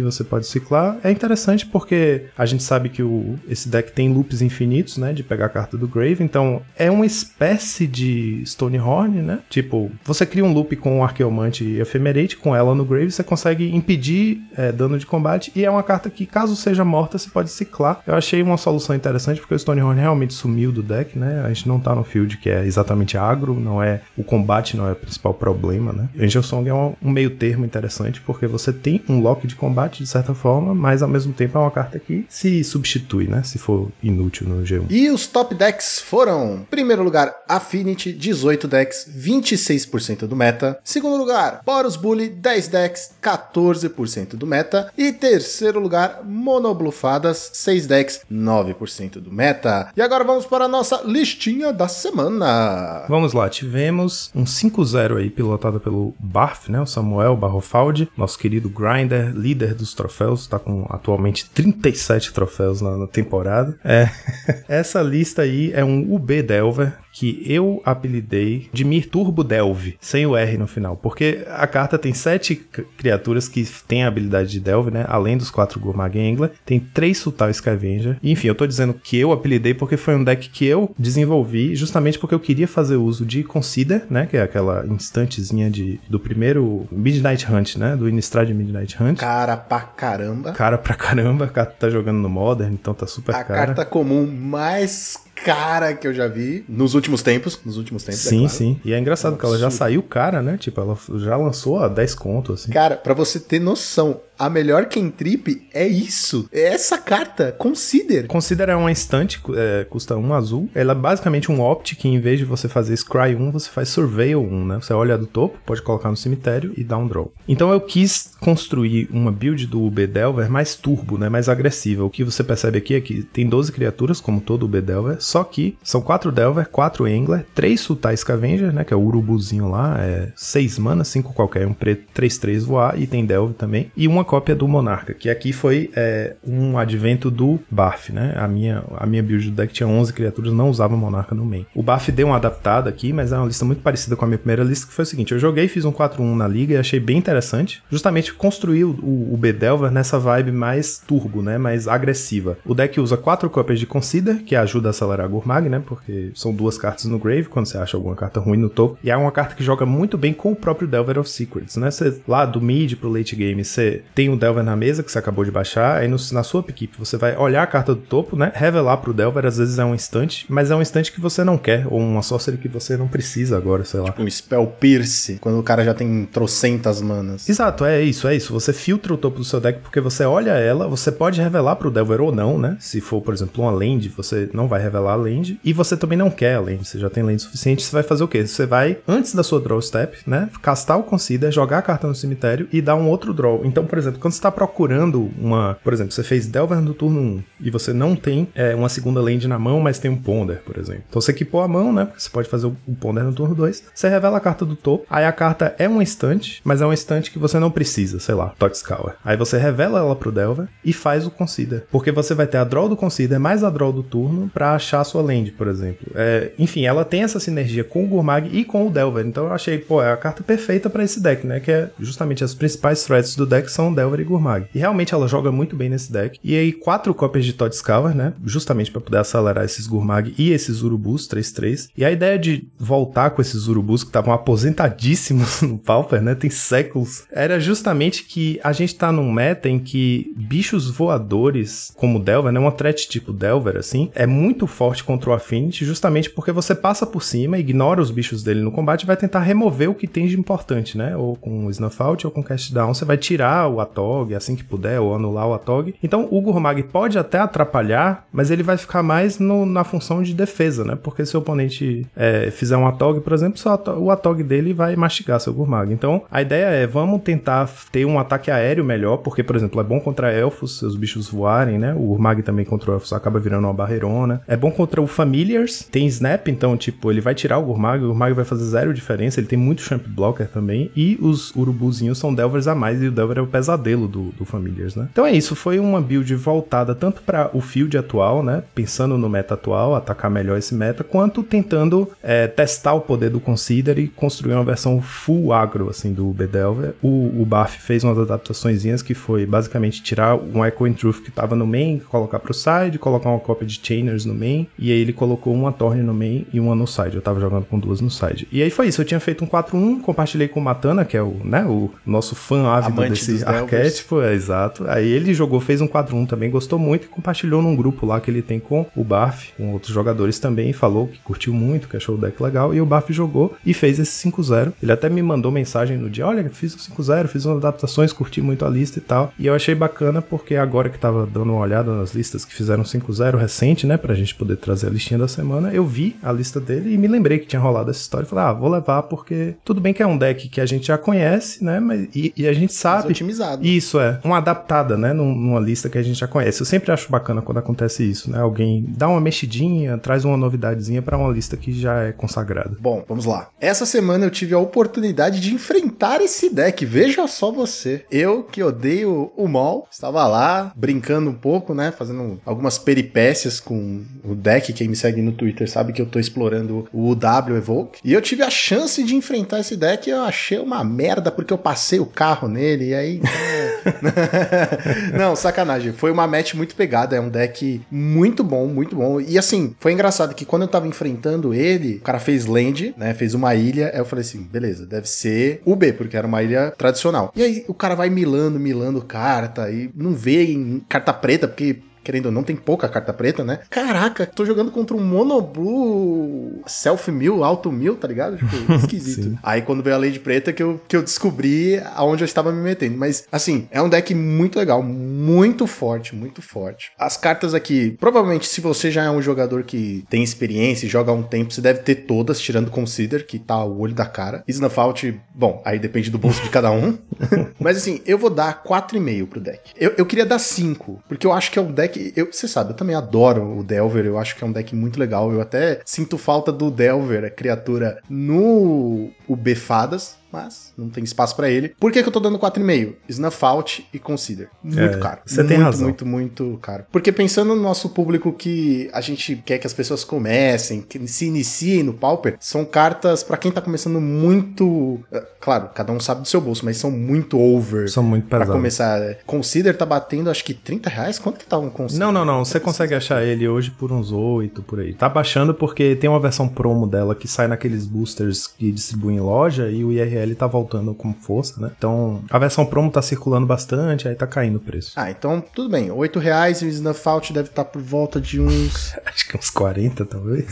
[0.00, 0.98] você pode ciclar.
[1.02, 5.12] É interessante porque a gente sabe que o, esse deck tem loops infinitos, né?
[5.12, 6.22] De pegar a carta do Grave.
[6.22, 9.40] Então, é uma espécie de Stonehorn, né?
[9.48, 13.74] Tipo, você cria um loop com Arqueomante e Ephemerate, com ela no Grave, você consegue
[13.74, 15.52] impedir é, dano de combate.
[15.54, 18.02] E é uma carta que, caso seja morta, você pode ciclar.
[18.06, 21.42] Eu achei uma solução interessante porque o Stonehorn realmente sumiu do deck, né?
[21.44, 24.88] A gente não tá no field que é exatamente agro, não é o combate, não
[24.88, 26.08] é o principal problema, né?
[26.18, 30.02] Angel Song é um, um meio termo interessante porque você tem um lock de combate
[30.02, 33.42] de certa forma, mas ao mesmo tempo é uma carta que se substitui, né?
[33.42, 34.86] Se for inútil no G1.
[34.90, 40.78] E os top decks foram: primeiro lugar, Affinity, 18 decks, 26% do meta.
[40.84, 44.92] Segundo lugar, Boros Bully, 10 decks, 14% do meta.
[44.96, 49.90] E terceiro lugar, Monoblufadas, 6 decks, 9% do meta.
[49.96, 53.04] E agora vamos para a nossa listinha da semana.
[53.08, 56.80] Vamos lá, tivemos um 5-0 aí pilotado pelo Barf, né?
[56.80, 62.96] O Samuel Barrofaldi, nosso querido Grinder, líder dos troféus, tá com atualmente 37 troféus na,
[62.96, 63.78] na temporada.
[63.84, 64.08] É,
[64.68, 70.26] essa lista aí é um UB Delver que eu apelidei de Mir Turbo Delve, sem
[70.26, 72.56] o R no final, porque a carta tem sete
[72.96, 75.04] criaturas que têm a habilidade de Delve, né?
[75.08, 78.16] Além dos quatro Gourmag Angler, tem três Sutal Scavenger.
[78.22, 81.74] E, enfim, eu tô dizendo que eu apelidei porque foi um deck que eu desenvolvi
[81.76, 84.26] justamente porque eu queria fazer uso de Consider, né?
[84.26, 87.94] Que é aquela instantezinha de, do primeiro Midnight Hunt, né?
[87.96, 89.18] Do Innistrad Midnight Hunt.
[89.18, 90.52] Cara pra caramba.
[90.52, 93.66] Cara pra caramba, a carta tá jogando no Modern, então tá super A cara.
[93.66, 97.58] carta comum mais cara que eu já vi nos últimos tempos.
[97.64, 98.52] Nos últimos tempos, é Sim, claro.
[98.54, 98.80] sim.
[98.84, 100.56] E é engraçado É um que ela já saiu cara, né?
[100.58, 102.70] Tipo, ela já lançou a 10 conto, assim.
[102.70, 106.48] Cara, pra você ter noção, a melhor Kentrip é isso.
[106.50, 107.54] É essa carta.
[107.56, 108.26] Consider.
[108.26, 110.68] Considera uma instante, é, custa um azul.
[110.74, 113.90] Ela é basicamente um opt que em vez de você fazer Scry 1, você faz
[113.90, 114.80] Surveil 1, né?
[114.82, 117.32] Você olha do topo, pode colocar no cemitério e dá um draw.
[117.46, 121.28] Então eu quis construir uma build do UB Delver mais turbo, né?
[121.28, 122.02] Mais agressiva.
[122.02, 125.44] O que você percebe aqui é que tem 12 criaturas, como todo UB Delver, só
[125.44, 128.82] que são 4 Delver, 4 Angler, 3 Sultai Scavenger, né?
[128.82, 133.06] Que é o urubuzinho lá, é 6 mana, 5 qualquer, um preto, 3-3 voar, e
[133.06, 133.92] tem Delve também.
[133.96, 138.32] E uma cópia do Monarca, que aqui foi é, um advento do Barf, né?
[138.34, 141.66] A minha, a minha build do deck tinha 11 criaturas, não usava Monarca no main.
[141.74, 144.38] O Barf deu uma adaptada aqui, mas é uma lista muito parecida com a minha
[144.38, 146.98] primeira lista, que foi o seguinte, eu joguei, fiz um 4-1 na liga e achei
[146.98, 148.92] bem interessante, justamente construir o,
[149.34, 151.58] o, Bedelver nessa vibe mais turbo, né?
[151.58, 152.56] Mais agressiva.
[152.64, 155.82] O deck usa quatro cópias de Consider, que ajuda a acelerar a Gurmag, né?
[155.84, 158.96] Porque são duas cartas no grave, quando você acha alguma carta ruim no topo.
[159.04, 161.90] E é uma carta que joga muito bem com o próprio Delver of Secrets, né?
[161.90, 165.18] Você, lá do mid pro late game, você tem o Delver na mesa que você
[165.18, 168.36] acabou de baixar, aí no, na sua equipe você vai olhar a carta do topo,
[168.36, 168.52] né?
[168.54, 171.58] Revelar pro Delver, às vezes é um instante, mas é um instante que você não
[171.58, 174.06] quer, ou uma sorcery que você não precisa agora, sei lá.
[174.06, 177.48] Tipo um Spell Pierce, quando o cara já tem trocentas manas.
[177.48, 178.52] Exato, é isso, é isso.
[178.52, 181.90] Você filtra o topo do seu deck porque você olha ela, você pode revelar pro
[181.90, 182.76] Delver ou não, né?
[182.80, 186.18] Se for, por exemplo, uma land, você não vai revelar a land, e você também
[186.18, 188.46] não quer a land, você já tem land suficiente, você vai fazer o quê?
[188.46, 190.48] Você vai, antes da sua draw step, né?
[190.60, 193.62] Castar o Consider, jogar a carta no cemitério e dar um outro draw.
[193.64, 195.78] Então, por exemplo, quando você tá procurando uma.
[195.82, 199.20] Por exemplo, você fez Delver no turno 1 e você não tem é, uma segunda
[199.20, 201.02] land na mão, mas tem um Ponder, por exemplo.
[201.08, 202.04] Então você equipou a mão, né?
[202.04, 203.84] Porque você pode fazer o Ponder no turno 2.
[203.94, 205.06] Você revela a carta do topo.
[205.08, 208.34] Aí a carta é um instante, mas é um instante que você não precisa, sei
[208.34, 209.14] lá, Toxcour.
[209.24, 211.84] Aí você revela ela pro Delver e faz o Consider.
[211.90, 215.00] Porque você vai ter a draw do Consider mais a draw do turno para achar
[215.00, 216.06] a sua land, por exemplo.
[216.14, 219.26] É, enfim, ela tem essa sinergia com o Gurmag e com o Delver.
[219.26, 221.60] Então eu achei, pô, é a carta perfeita para esse deck, né?
[221.60, 224.66] Que é justamente as principais threats do deck são Delver e Gurmag.
[224.74, 226.38] E realmente ela joga muito bem nesse deck.
[226.42, 228.34] E aí, quatro cópias de Todd Scour, né?
[228.44, 231.88] Justamente para poder acelerar esses Gurmag e esses Urubus 3-3.
[231.96, 236.34] E a ideia de voltar com esses Urubus que estavam aposentadíssimos no Pauper, né?
[236.34, 237.24] Tem séculos.
[237.30, 242.58] Era justamente que a gente tá num meta em que bichos voadores, como Delver, né?
[242.58, 247.06] Uma threat tipo Delver, assim, é muito forte contra o Affinity, justamente porque você passa
[247.06, 250.26] por cima, ignora os bichos dele no combate e vai tentar remover o que tem
[250.26, 251.16] de importante, né?
[251.16, 254.64] Ou com Snuff Out ou com Cast Down, você vai tirar o Atog assim que
[254.64, 255.94] puder, ou anular o Atog.
[256.02, 260.34] Então o Gurmag pode até atrapalhar, mas ele vai ficar mais no, na função de
[260.34, 260.96] defesa, né?
[261.00, 263.60] Porque se o oponente é, fizer um Atog, por exemplo,
[263.98, 265.92] o Atog dele vai mastigar seu Gurmag.
[265.92, 269.84] Então a ideia é, vamos tentar ter um ataque aéreo melhor, porque, por exemplo, é
[269.84, 271.94] bom contra elfos, seus bichos voarem, né?
[271.94, 274.42] O Gurmag também contra elfos acaba virando uma barreirona.
[274.46, 278.08] É bom contra o Familiars, tem Snap, então, tipo, ele vai tirar o Gurmag, o
[278.08, 282.34] Gurmag vai fazer zero diferença, ele tem muito Champ Blocker também, e os Urubuzinhos são
[282.34, 283.71] Delvers a mais, e o Delver é o pesadelo
[284.06, 285.08] do, do Familiars, né?
[285.10, 288.62] Então é isso, foi uma build voltada tanto para o field atual, né?
[288.74, 293.40] Pensando no meta atual, atacar melhor esse meta, quanto tentando é, testar o poder do
[293.40, 296.94] Consider e construir uma versão full agro, assim, do Bedelver.
[297.02, 301.54] O, o Baf fez umas adaptações que foi basicamente tirar um Echoing Truth que tava
[301.54, 305.12] no main, colocar pro side, colocar uma cópia de Chainers no main, e aí ele
[305.12, 307.16] colocou uma Torne no main e uma no side.
[307.16, 308.48] Eu tava jogando com duas no side.
[308.50, 311.22] E aí foi isso, eu tinha feito um 4-1, compartilhei com o Matana, que é
[311.22, 314.84] o, né, o nosso fã ávido Amante desse arquétipo, é exato.
[314.88, 318.30] Aí ele jogou, fez um 4-1 também, gostou muito e compartilhou num grupo lá que
[318.30, 321.96] ele tem com o Barf, com outros jogadores também, e falou que curtiu muito, que
[321.96, 324.72] achou o deck legal, e o Barf jogou e fez esse 5-0.
[324.82, 328.40] Ele até me mandou mensagem no dia, olha, fiz o 5-0, fiz umas adaptações, curti
[328.40, 329.32] muito a lista e tal.
[329.38, 332.82] E eu achei bacana porque agora que tava dando uma olhada nas listas que fizeram
[332.82, 336.60] 5-0 recente, né, pra gente poder trazer a listinha da semana, eu vi a lista
[336.60, 339.54] dele e me lembrei que tinha rolado essa história e falei, ah, vou levar porque
[339.64, 342.46] tudo bem que é um deck que a gente já conhece, né, mas e, e
[342.46, 343.51] a gente sabe otimizado.
[343.60, 346.60] Isso é, uma adaptada, né, num- numa lista que a gente já conhece.
[346.60, 348.38] Eu sempre acho bacana quando acontece isso, né?
[348.40, 352.76] Alguém dá uma mexidinha, traz uma novidadezinha pra uma lista que já é consagrada.
[352.80, 353.48] Bom, vamos lá.
[353.60, 356.84] Essa semana eu tive a oportunidade de enfrentar esse deck.
[356.84, 358.04] Veja só você.
[358.10, 361.92] Eu que odeio o Mol, estava lá brincando um pouco, né?
[361.92, 364.72] Fazendo algumas peripécias com o deck.
[364.72, 368.00] Quem me segue no Twitter sabe que eu tô explorando o UW Evoke.
[368.04, 371.52] E eu tive a chance de enfrentar esse deck e eu achei uma merda porque
[371.52, 372.88] eu passei o carro nele.
[372.90, 373.20] E aí.
[375.16, 375.92] Não, sacanagem.
[375.92, 377.16] Foi uma match muito pegada.
[377.16, 379.20] É um deck muito bom, muito bom.
[379.20, 383.14] E assim, foi engraçado que quando eu tava enfrentando ele, o cara fez land, né?
[383.14, 383.90] Fez uma ilha.
[383.92, 387.32] Aí eu falei assim, beleza, deve ser o B, porque era uma ilha tradicional.
[387.34, 391.78] E aí o cara vai milando, milando carta e não vê em carta preta, porque
[392.02, 393.60] querendo ou não, tem pouca carta preta, né?
[393.70, 398.36] Caraca, tô jogando contra um monoblue self-mill, auto-mill, tá ligado?
[398.36, 399.38] Tipo, esquisito.
[399.42, 402.60] Aí quando veio a Lady Preta que eu, que eu descobri aonde eu estava me
[402.62, 402.96] metendo.
[402.96, 406.92] Mas, assim, é um deck muito legal, muito forte, muito forte.
[406.98, 411.10] As cartas aqui, provavelmente, se você já é um jogador que tem experiência e joga
[411.10, 414.42] há um tempo, você deve ter todas, tirando Consider, que tá o olho da cara.
[414.48, 416.96] Snuff Out, bom, aí depende do bolso de cada um.
[417.58, 419.72] Mas, assim, eu vou dar 4,5 pro deck.
[419.76, 421.91] Eu, eu queria dar 5, porque eu acho que é um deck.
[422.16, 424.98] Eu, você sabe, eu também adoro o Delver, eu acho que é um deck muito
[424.98, 425.32] legal.
[425.32, 430.16] Eu até sinto falta do Delver, a criatura, no o B Fadas.
[430.30, 431.70] mas não tem espaço pra ele.
[431.80, 432.94] Por que, que eu tô dando 4,5?
[433.08, 434.48] Snuff Out e Consider.
[434.62, 435.20] Muito É, caro.
[435.24, 435.84] você tem razão.
[435.84, 436.84] Muito, muito caro.
[436.92, 441.26] Porque pensando no nosso público que a gente quer que as pessoas comecem, que se
[441.26, 445.00] iniciem no Pauper, são cartas pra quem tá começando muito.
[445.12, 447.88] eh, Claro, cada um sabe do seu bolso, mas são muito over.
[447.90, 448.54] São muito Pra pesados.
[448.58, 449.16] começar.
[449.26, 451.18] Consider tá batendo acho que 30 reais?
[451.18, 451.98] Quanto que tá um Consider?
[452.04, 452.44] Não, não, não.
[452.44, 454.94] Você consegue achar ele hoje por uns 8 por aí.
[454.94, 459.20] Tá baixando porque tem uma versão promo dela que sai naqueles boosters que distribuem em
[459.20, 461.70] loja e o IRL tá voltando com força, né?
[461.76, 464.92] Então a versão promo tá circulando bastante, aí tá caindo o preço.
[464.96, 465.90] Ah, então tudo bem.
[465.90, 468.94] 8 reais e o Snuff Out deve estar por volta de uns.
[469.04, 470.46] Acho que uns 40 talvez.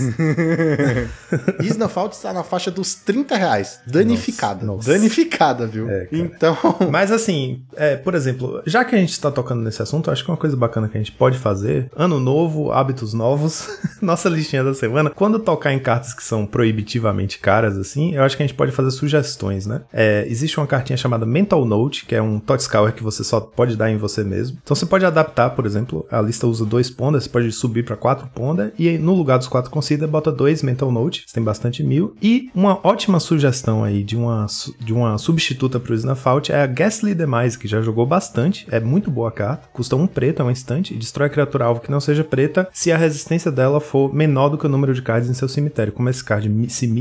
[1.62, 3.80] e Snuff Out está na faixa dos 30 reais.
[3.86, 4.64] Danificada.
[4.64, 4.92] Nossa, nossa.
[4.92, 5.88] Danificada, viu?
[5.88, 6.56] É, então.
[6.90, 10.30] Mas assim, é, por exemplo, já que a gente tá tocando nesse assunto, acho que
[10.30, 13.68] uma coisa bacana que a gente pode fazer, ano novo, hábitos novos,
[14.00, 18.36] nossa listinha da semana, quando tocar em cartas que são proibitivamente caras, assim, eu acho
[18.36, 19.82] que a gente pode fazer sugestões, né?
[19.92, 23.76] É, existe uma cartinha chamada Mental Note, que é um Totscour que você só pode
[23.76, 24.58] dar em você mesmo.
[24.62, 27.96] Então você pode adaptar, por exemplo, a lista usa dois pondas, você pode subir para
[27.96, 31.82] quatro pondas, e no lugar dos quatro consider, bota dois Mental Note, você tem bastante
[31.82, 32.14] mil.
[32.22, 34.46] E uma ótima sugestão aí de uma,
[34.78, 38.80] de uma substituta pro Snuff Out é a Ghastly Demise, que já jogou bastante, é
[38.80, 41.80] muito boa a carta, custa um preto, é um instante, e destrói a criatura alvo
[41.80, 45.02] que não seja preta se a resistência dela for menor do que o número de
[45.02, 45.92] cards em seu cemitério.
[45.92, 46.50] Como esse card,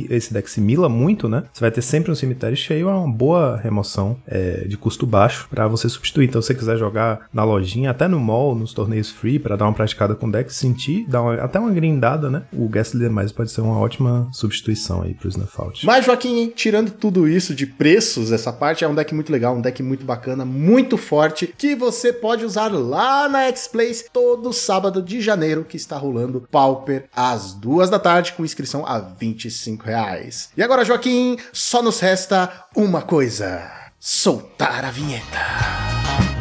[0.10, 1.44] esse deck se mila muito, né?
[1.54, 5.48] Você vai ter sempre um cemitério cheio, é uma boa remoção é, de custo baixo
[5.50, 6.28] pra você substituir.
[6.28, 9.66] Então, se você quiser jogar na lojinha, até no mall, nos torneios free, pra dar
[9.66, 12.44] uma praticada com o deck, sentir, dar uma- até uma grindada, né?
[12.54, 15.86] O Ghastly Demise pode ser uma ótima substituição aí pro Snuff Out.
[15.86, 19.62] Mas, Joaquim, tirando tudo isso de preços, essa parte é um deck muito legal, um
[19.62, 25.22] deck muito bacana, muito forte, que você pode usar lá na X-Place todo sábado de
[25.22, 30.50] janeiro, que está rolando Pauper às duas da tarde, com inscrição a 25 reais.
[30.58, 36.39] E agora, Joaquim, só nos resta uma coisa: soltar a vinheta.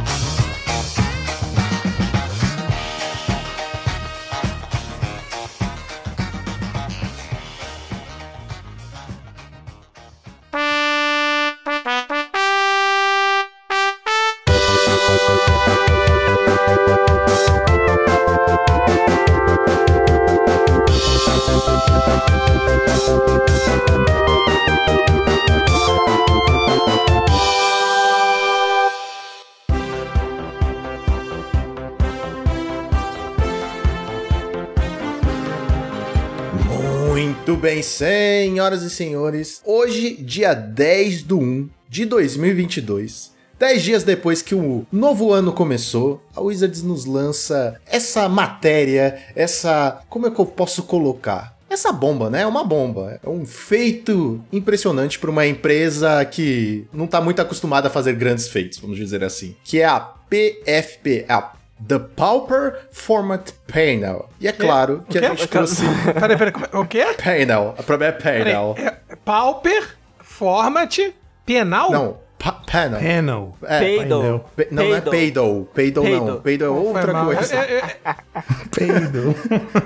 [37.18, 39.60] Muito bem, senhoras e senhores.
[39.64, 46.22] Hoje, dia 10 do 1 de 2022, 10 dias depois que o novo ano começou,
[46.32, 50.00] a Wizards nos lança essa matéria, essa.
[50.08, 51.58] Como é que eu posso colocar?
[51.68, 52.42] Essa bomba, né?
[52.42, 53.18] É uma bomba.
[53.20, 58.46] É um feito impressionante para uma empresa que não tá muito acostumada a fazer grandes
[58.46, 59.56] feitos, vamos dizer assim.
[59.64, 64.28] Que é a PFP, a The Pauper Format Panel.
[64.40, 65.82] E é claro que O a gente trouxe.
[66.18, 67.04] Peraí, peraí, é- o quê?
[67.22, 67.74] Panel.
[67.78, 68.74] A problema é Peraí, panel.
[68.78, 70.98] é Pauper, Format,
[71.46, 71.90] Penal?
[71.90, 73.00] Não, pa- panel.
[73.00, 73.54] Panel.
[73.64, 75.68] É, pe- não, não é peidou.
[75.74, 76.40] Peidou não.
[76.40, 77.54] Peidou é outra coisa.
[77.54, 78.14] É, é, é,
[78.74, 79.34] Peido.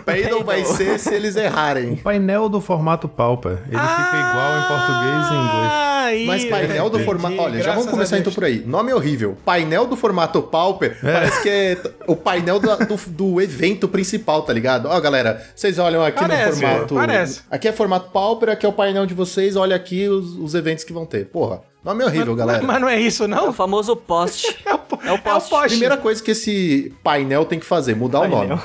[0.05, 1.97] Peidou vai ser se eles errarem.
[1.97, 3.53] painel do formato Pauper.
[3.69, 5.73] Ele fica igual em português e em inglês.
[6.03, 7.41] Aí, Mas painel do formato.
[7.41, 8.63] Olha, já vamos começar então por aí.
[8.67, 9.37] Nome horrível.
[9.45, 10.99] Painel do formato Pauper.
[11.01, 14.87] Parece que é o painel do, do, do evento principal, tá ligado?
[14.89, 16.95] Ó, galera, vocês olham aqui Parece, no formato.
[16.95, 17.41] parece.
[17.51, 19.57] Aqui é formato Pauper, aqui é o painel de vocês.
[19.57, 21.27] Olha aqui os, os eventos que vão ter.
[21.27, 22.63] Porra, nome horrível, Mas- galera.
[22.65, 23.53] Mas não é isso, É o não?
[23.53, 24.57] famoso poste.
[24.65, 25.69] É o, po- É o poste.
[25.71, 28.49] Primeira coisa que esse painel tem que fazer, mudar o Painel.
[28.49, 28.63] nome.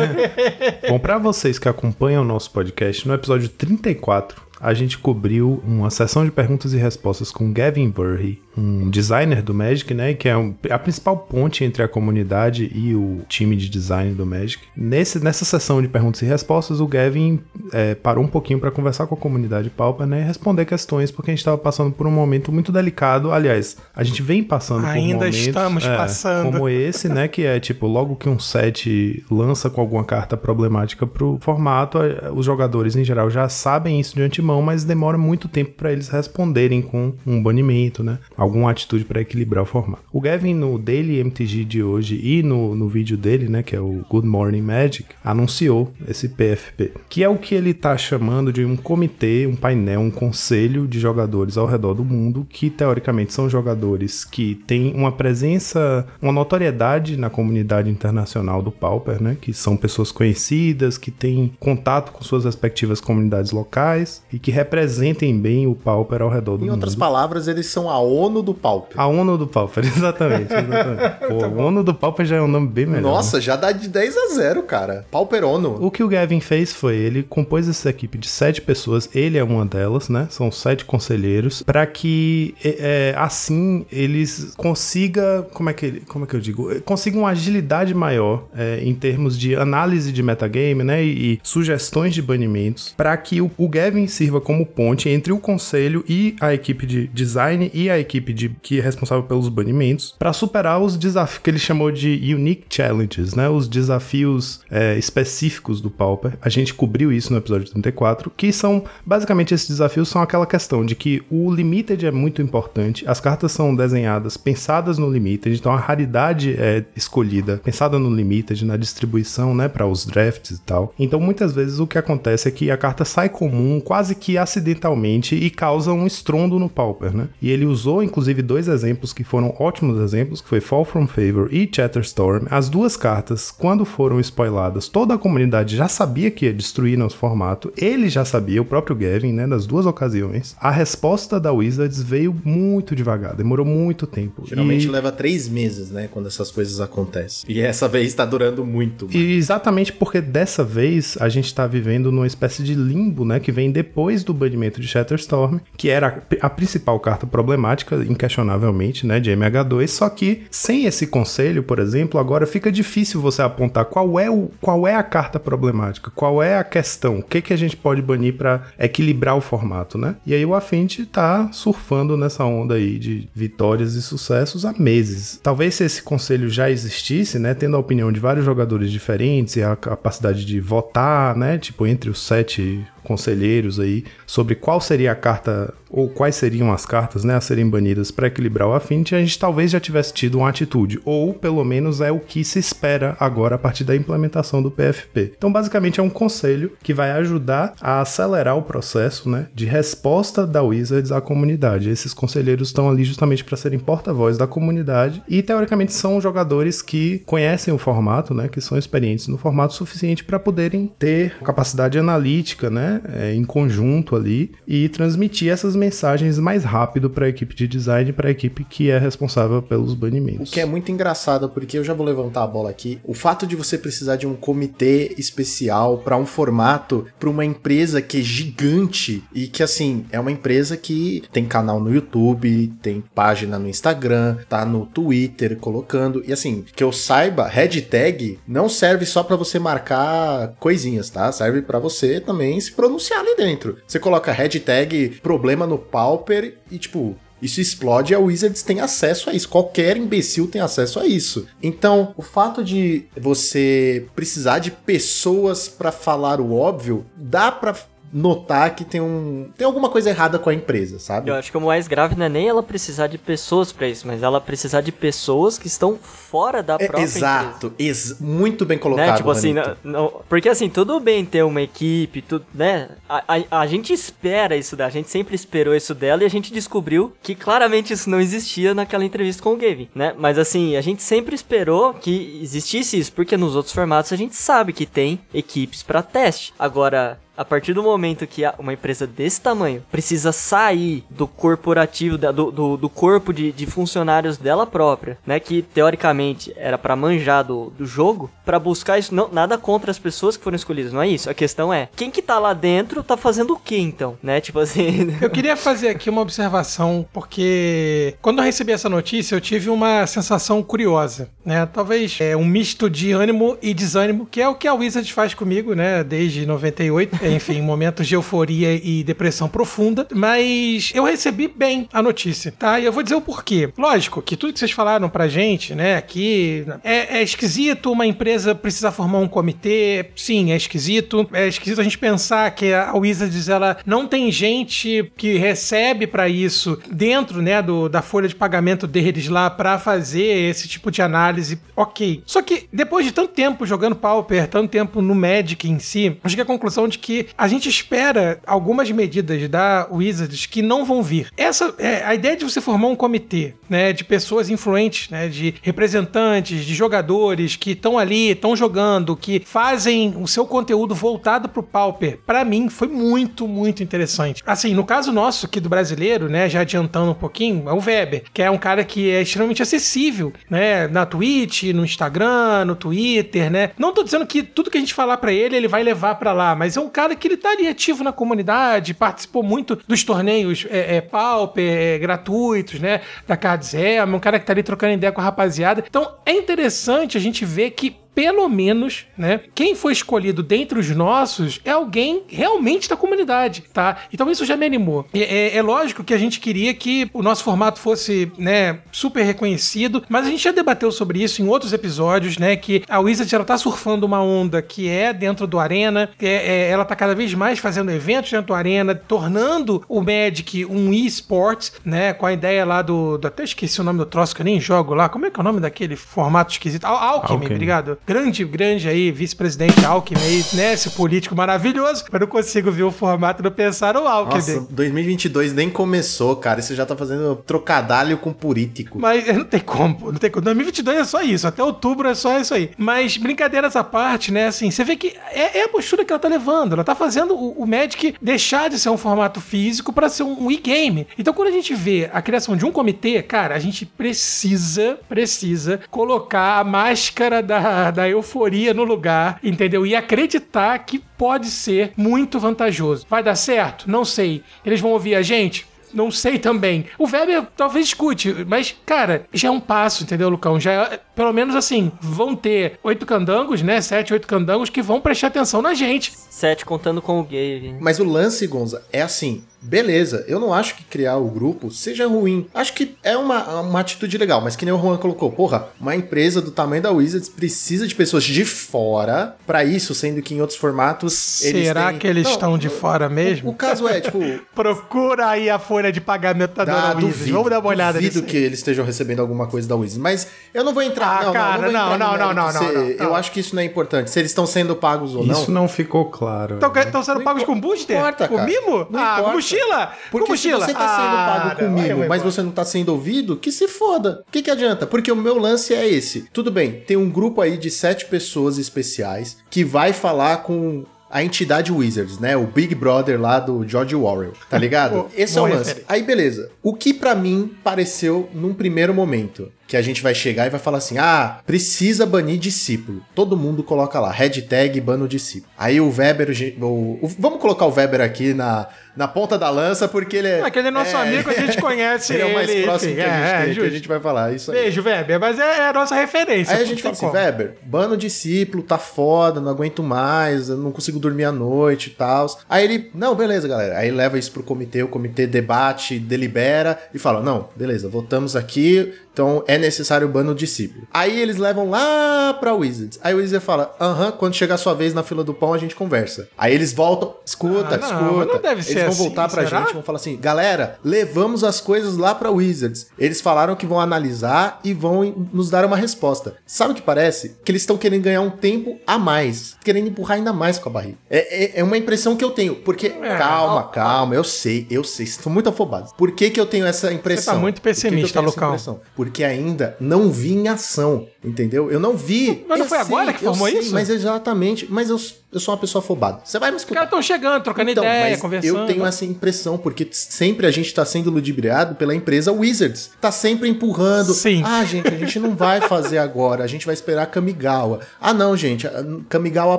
[0.88, 5.88] Bom, pra vocês que acompanham o nosso podcast, no episódio 34, a gente cobriu uma
[5.90, 10.12] sessão de perguntas e respostas com Gavin Burry, um designer do Magic, né?
[10.12, 14.26] Que é um- a principal ponte entre a comunidade e o time de design do
[14.26, 14.62] Magic.
[14.76, 17.40] Nesse, nessa sessão de perguntas e respostas, o Gavin
[17.72, 20.20] é, parou um pouquinho para conversar com a comunidade Pauper, né?
[20.20, 23.30] E responder questões, porque a gente estava passando por um momento muito delicado.
[23.32, 26.52] Aliás, a gente vem passando por Ainda momentos, estamos é, passando.
[26.52, 27.28] Como esse, né?
[27.28, 31.98] Que é tipo, logo que um set lança com alguma carta problemática pro formato,
[32.34, 36.08] os jogadores em geral já sabem isso de antemão, mas demora muito tempo para eles
[36.08, 38.18] responderem com um banimento, né?
[38.36, 40.02] Alguma atitude para equilibrar o formato.
[40.12, 43.62] O Gavin, no Daily MTG de hoje e no, no vídeo dele, né?
[43.62, 47.96] Que é o Good Morning Magic, anunciou esse PFP, que é o que ele tá
[47.96, 52.70] chamando de um comitê, um painel, um conselho de jogadores ao redor do mundo que
[52.70, 59.36] teoricamente são jogadores que têm uma presença, uma notoriedade na comunidade internacional do Pauper, né?
[59.40, 65.38] Que são pessoas conhecidas, que têm contato com suas respectivas comunidades locais e que representem
[65.38, 66.74] bem o Pauper ao redor do Em mundo.
[66.76, 68.98] outras palavras, eles são a ONU do Pauper.
[68.98, 70.52] A ONU do Pauper, exatamente.
[70.52, 71.26] exatamente.
[71.28, 73.02] Pô, a ONU do Pauper já é um nome bem melhor.
[73.02, 73.08] né?
[73.08, 75.04] Nossa, já dá de 10 a 0, cara.
[75.10, 75.76] Pauper ONU.
[75.80, 79.44] O que o Gavin fez foi, ele compôs essa equipe de sete pessoas, ele é
[79.44, 80.26] uma delas, né?
[80.30, 86.28] São sete conselheiros, para que é, é, assim eles consiga, como é que como é
[86.28, 91.04] que eu digo, consigam uma agilidade maior é, em termos de análise de metagame, né?
[91.04, 95.38] E, e sugestões de banimentos, para que o, o Gavin sirva como ponte entre o
[95.38, 100.14] conselho e a equipe de design e a equipe de, que é responsável pelos banimentos,
[100.18, 103.48] para superar os desafios que ele chamou de unique challenges, né?
[103.48, 106.32] Os desafios é, específicos do Pauper.
[106.40, 110.84] A gente cobriu isso no episódio 34, que são basicamente esses desafios são aquela questão
[110.84, 115.72] de que o limited é muito importante, as cartas são desenhadas pensadas no limited, então
[115.72, 120.94] a raridade é escolhida pensada no limited, na distribuição, né, para os drafts e tal.
[120.98, 125.34] Então muitas vezes o que acontece é que a carta sai comum quase que acidentalmente
[125.34, 127.28] e causa um estrondo no Pauper, né?
[127.40, 131.48] E ele usou inclusive dois exemplos que foram ótimos exemplos, que foi Fall from Favor
[131.52, 132.44] e Chatterstorm.
[132.50, 137.16] As duas cartas, quando foram spoiladas, toda a comunidade já sabia que ia destruir nosso
[137.16, 137.72] formato.
[137.76, 140.54] Ele já sabia, o próprio Gavin, né, das duas ocasiões.
[140.60, 144.44] A resposta da Wizards veio muito devagar, demorou muito tempo.
[144.46, 146.08] Geralmente E- leva três meses, né?
[146.12, 147.50] Quando essas coisas acontecem.
[147.50, 149.08] E essa vez tá durando muito.
[149.10, 153.40] E exatamente porque dessa vez a gente tá vivendo numa espécie de limbo, né?
[153.40, 159.06] Que vem depois do banimento de Shatterstorm, que era a, a principal carta problemática, inquestionavelmente,
[159.06, 159.20] né?
[159.20, 159.88] De MH2.
[159.88, 164.50] Só que sem esse conselho, por exemplo, agora fica difícil você apontar qual é, o,
[164.60, 168.02] qual é a carta problemática, qual é a questão, o que, que a gente pode
[168.02, 170.16] banir para equilibrar o formato, né?
[170.26, 175.40] E aí o Affinity tá surfando nessa onda aí de vitórias e sucessos há meses.
[175.42, 179.62] Talvez se esse conselho já existisse, né, tendo a opinião de vários jogadores diferentes e
[179.62, 185.16] a capacidade de votar, né, tipo entre os sete conselheiros aí sobre qual seria a
[185.16, 189.18] carta ou quais seriam as cartas, né, a serem banidas para equilibrar o Affinity, a
[189.18, 193.16] gente talvez já tivesse tido uma atitude, ou pelo menos é o que se espera
[193.18, 195.32] agora a partir da implementação do PFP.
[195.36, 200.46] Então, basicamente é um conselho que vai ajudar a acelerar o processo, né, de resposta
[200.46, 201.90] da Wizards à comunidade.
[201.90, 207.18] Esses conselheiros estão ali justamente para serem porta-voz da comunidade e teoricamente são jogadores que
[207.26, 212.70] conhecem o formato, né, que são experientes no formato suficiente para poderem ter capacidade analítica,
[212.70, 217.66] né, é, em conjunto ali e transmitir essas mensagens mais rápido para a equipe de
[217.66, 220.50] design, para a equipe que é responsável pelos O banimentos.
[220.50, 222.98] que é muito engraçado, porque eu já vou levantar a bola aqui.
[223.04, 228.00] O fato de você precisar de um comitê especial para um formato, para uma empresa
[228.02, 233.02] que é gigante e que, assim, é uma empresa que tem canal no YouTube, tem
[233.14, 236.22] página no Instagram, tá no Twitter colocando.
[236.26, 241.30] E, assim, que eu saiba, hashtag não serve só para você marcar coisinhas, tá?
[241.32, 243.78] Serve para você também se pronunciar ali dentro.
[243.86, 249.30] Você coloca hashtag problema no Pauper e, tipo, isso explode e a Wizards tem acesso
[249.30, 249.48] a isso.
[249.48, 251.46] Qualquer imbecil tem acesso a isso.
[251.62, 257.76] Então, o fato de você precisar de pessoas pra falar o óbvio, dá pra
[258.12, 261.30] notar que tem um tem alguma coisa errada com a empresa, sabe?
[261.30, 264.06] Eu acho que o mais grave não é nem ela precisar de pessoas pra isso,
[264.06, 268.78] mas ela precisar de pessoas que estão fora da É, própria exato, ex- muito bem
[268.78, 269.06] colocado.
[269.06, 269.16] né?
[269.16, 272.88] Tipo assim, não, não- porque assim, tudo bem ter uma equipe, tudo, né?
[273.08, 276.30] A, a, a gente espera isso da, a gente sempre esperou isso dela e a
[276.30, 280.14] gente descobriu que claramente isso não existia naquela entrevista com o Gavin, né?
[280.18, 284.34] Mas assim, a gente sempre esperou que existisse isso, porque nos outros formatos a gente
[284.34, 286.52] sabe que tem equipes pra teste.
[286.58, 292.50] Agora, a partir do momento que uma empresa desse tamanho precisa sair do corporativo, do,
[292.50, 295.40] do, do corpo de, de funcionários dela própria, né?
[295.40, 299.14] Que teoricamente era pra manjar do, do jogo, pra buscar isso.
[299.14, 301.30] Não, nada contra as pessoas que foram escolhidas, não é isso.
[301.30, 304.18] A questão é, quem que tá lá dentro tá fazendo o que então?
[304.22, 304.38] Né?
[304.42, 305.16] Tipo assim.
[305.22, 310.06] Eu queria fazer aqui uma observação, porque quando eu recebi essa notícia, eu tive uma
[310.06, 311.64] sensação curiosa, né?
[311.66, 315.32] Talvez é um misto de ânimo e desânimo, que é o que a Wizard faz
[315.32, 316.02] comigo, né?
[316.04, 320.06] Desde 98, enfim, momentos de euforia e depressão profunda.
[320.14, 322.78] Mas eu recebi bem a notícia, tá?
[322.78, 323.70] E eu vou dizer o porquê.
[323.76, 325.96] Lógico que tudo que vocês falaram pra gente, né?
[325.96, 330.10] Aqui é, é esquisito uma empresa precisar formar um comitê.
[330.14, 331.28] Sim, é esquisito.
[331.32, 336.28] É esquisito a gente pensar que a Wizards ela não tem gente que recebe pra
[336.28, 341.02] isso dentro, né, do, da folha de pagamento deles lá pra fazer esse tipo de
[341.02, 341.60] análise.
[341.76, 342.22] Ok.
[342.26, 346.30] Só que depois de tanto tempo jogando Pauper, tanto tempo no Magic em si, eu
[346.30, 351.02] cheguei à conclusão de que a gente espera algumas medidas da Wizards que não vão
[351.02, 351.28] vir.
[351.36, 355.54] Essa é a ideia de você formar um comitê, né, de pessoas influentes, né, de
[355.62, 361.62] representantes, de jogadores que estão ali, estão jogando, que fazem o seu conteúdo voltado pro
[361.62, 362.18] Pauper.
[362.26, 364.42] Para mim foi muito, muito interessante.
[364.46, 368.24] Assim, no caso nosso aqui do brasileiro, né, já adiantando um pouquinho, é o Weber,
[368.32, 373.50] que é um cara que é extremamente acessível, né, na Twitch, no Instagram, no Twitter,
[373.50, 373.70] né?
[373.78, 376.32] Não tô dizendo que tudo que a gente falar para ele, ele vai levar para
[376.32, 380.04] lá, mas é um cara que ele tá ali ativo na comunidade, participou muito dos
[380.04, 384.94] torneios é, é, Pauper, é, gratuitos, né, da Cardzem, um cara que tá ali trocando
[384.94, 385.84] ideia com a rapaziada.
[385.86, 390.90] Então, é interessante a gente ver que pelo menos, né, quem foi escolhido dentre os
[390.90, 393.98] nossos é alguém realmente da comunidade, tá?
[394.12, 395.06] Então isso já me animou.
[395.14, 399.22] É, é, é, lógico que a gente queria que o nosso formato fosse, né, super
[399.22, 403.32] reconhecido, mas a gente já debateu sobre isso em outros episódios, né, que a Wizard
[403.34, 407.14] ela tá surfando uma onda que é dentro do Arena, é, é, ela tá cada
[407.14, 412.32] vez mais fazendo eventos dentro do Arena, tornando o Magic um eSports, né, com a
[412.32, 415.08] ideia lá do, do, até esqueci o nome do troço que eu nem jogo lá,
[415.08, 416.84] como é que é o nome daquele formato esquisito?
[416.84, 417.54] Al Alchemy, Alchemy.
[417.54, 420.20] obrigado grande, grande aí, vice-presidente Alckmin
[420.54, 420.74] né?
[420.74, 422.04] Esse político maravilhoso.
[422.10, 424.36] Mas não consigo ver o formato do pensar no Alckmin.
[424.36, 426.62] Nossa, 2022 nem começou, cara.
[426.62, 428.98] Você já tá fazendo trocadalho com político.
[428.98, 430.44] Mas não tem como, não tem como.
[430.44, 432.70] 2022 é só isso, até outubro é só isso aí.
[432.76, 434.46] Mas brincadeiras à parte, né?
[434.46, 436.72] Assim, você vê que é, é a postura que ela tá levando.
[436.74, 440.46] Ela tá fazendo o, o Magic deixar de ser um formato físico para ser um,
[440.46, 441.06] um e-game.
[441.18, 445.80] Então, quando a gente vê a criação de um comitê, cara, a gente precisa, precisa
[445.90, 449.86] colocar a máscara da, da euforia no lugar, entendeu?
[449.86, 453.06] E acreditar que pode ser muito vantajoso.
[453.08, 453.90] Vai dar certo?
[453.90, 454.42] Não sei.
[454.64, 455.66] Eles vão ouvir a gente?
[455.92, 456.86] Não sei também.
[456.98, 460.58] O Weber talvez escute, mas, cara, já é um passo, entendeu, Lucão?
[460.60, 463.80] Já é, pelo menos assim, vão ter oito candangos, né?
[463.80, 466.12] Sete, oito candangos que vão prestar atenção na gente.
[466.30, 467.74] Sete contando com o gay.
[467.80, 472.06] Mas o lance, Gonza, é assim: beleza, eu não acho que criar o grupo seja
[472.06, 472.46] ruim.
[472.54, 475.94] Acho que é uma, uma atitude legal, mas que nem o Juan colocou, porra, uma
[475.94, 480.40] empresa do tamanho da Wizards precisa de pessoas de fora para isso, sendo que em
[480.40, 481.98] outros formatos Será têm...
[481.98, 483.50] que eles não, estão de fora mesmo?
[483.50, 484.18] O, o caso é, tipo...
[484.54, 487.00] Procura aí a folha de pagamento da, da Wizards.
[487.00, 490.28] Duvido, Vamos dar uma olhada Duvido que eles estejam recebendo alguma coisa da Wizards, mas
[490.54, 491.20] eu não vou entrar...
[491.20, 493.64] Ah, não, cara, não, não, não, não, não, não, Eu acho que isso não é
[493.64, 495.34] importante, se eles estão sendo pagos ou não.
[495.34, 496.58] Isso não ficou claro.
[496.80, 497.96] Estão sendo pagos com booster?
[497.96, 498.86] Importa, com mimo?
[498.90, 499.49] Não ah, importa.
[499.56, 499.92] Mochila?
[500.10, 500.60] Porque mochila?
[500.60, 503.68] se você tá sendo ah, pago comigo, mas você não tá sendo ouvido, que se
[503.68, 504.24] foda.
[504.28, 504.86] O que, que adianta?
[504.86, 506.28] Porque o meu lance é esse.
[506.32, 511.24] Tudo bem, tem um grupo aí de sete pessoas especiais que vai falar com a
[511.24, 512.36] entidade Wizards, né?
[512.36, 515.10] O Big Brother lá do George Orwell, tá ligado?
[515.16, 515.84] Esse é o lance.
[515.88, 516.50] Aí beleza.
[516.62, 520.58] O que para mim pareceu num primeiro momento que a gente vai chegar e vai
[520.58, 523.04] falar assim: ah, precisa banir discípulo.
[523.14, 525.48] Todo mundo coloca lá, hashtag bano discípulo.
[525.56, 526.28] Aí o Weber,
[526.60, 528.66] o, o, vamos colocar o Weber aqui na,
[528.96, 530.42] na ponta da lança, porque ele é.
[530.42, 532.22] Aquele nosso é, amigo, a gente conhece ele.
[532.22, 534.00] ele é o mais próximo enfim, que, a gente é, tem, que a gente vai
[534.00, 534.34] falar.
[534.34, 534.58] Isso aí.
[534.58, 536.56] Beijo, Weber, mas é, é a nossa referência.
[536.56, 540.72] Aí a gente fala assim: Weber, bano discípulo, tá foda, não aguento mais, eu não
[540.72, 542.26] consigo dormir à noite e tal.
[542.48, 543.78] Aí ele, não, beleza, galera.
[543.78, 548.92] Aí leva isso pro comitê, o comitê debate, delibera e fala: não, beleza, votamos aqui,
[549.20, 550.88] então é necessário o bano discípulo.
[550.90, 552.98] Aí eles levam lá pra Wizards.
[553.02, 555.58] Aí o Wizard fala: aham, quando chegar a sua vez na fila do pão, a
[555.58, 556.28] gente conversa.
[556.38, 558.32] Aí eles voltam, escuta, ah, não, escuta.
[558.32, 559.60] Não deve eles ser vão assim, voltar pra será?
[559.60, 562.86] gente, vão falar assim: galera, levamos as coisas lá pra Wizards.
[562.98, 566.36] Eles falaram que vão analisar e vão nos dar uma resposta.
[566.46, 567.36] Sabe o que parece?
[567.44, 570.72] Que eles estão querendo ganhar um tempo a mais, querendo empurrar ainda mais com a
[570.72, 570.96] barriga.
[571.10, 572.86] É, é, é uma impressão que eu tenho, porque.
[572.86, 575.92] É, calma, calma, eu sei, eu sei, estão muito afobados.
[575.92, 577.34] Por que, que eu tenho essa impressão?
[577.34, 578.80] Você tá muito pessimista, Lucão.
[579.10, 581.68] Porque ainda não vi em ação, entendeu?
[581.68, 582.44] Eu não vi.
[582.48, 583.74] Mas não foi sei, agora que formou sei, isso?
[583.74, 584.68] Mas exatamente.
[584.70, 585.00] Mas eu,
[585.32, 586.20] eu sou uma pessoa afobada.
[586.24, 586.80] Você vai me Os escutar.
[586.80, 588.58] caras estão chegando, trocando Então, ideia, conversando.
[588.58, 592.90] Eu tenho essa impressão, porque sempre a gente tá sendo ludibriado pela empresa Wizards.
[593.00, 594.12] Tá sempre empurrando.
[594.12, 594.42] Sim.
[594.44, 596.42] Ah, gente, a gente não vai fazer agora.
[596.42, 597.80] A gente vai esperar Kamigawa.
[598.00, 598.66] Ah, não, gente.
[599.08, 599.58] Kamigawa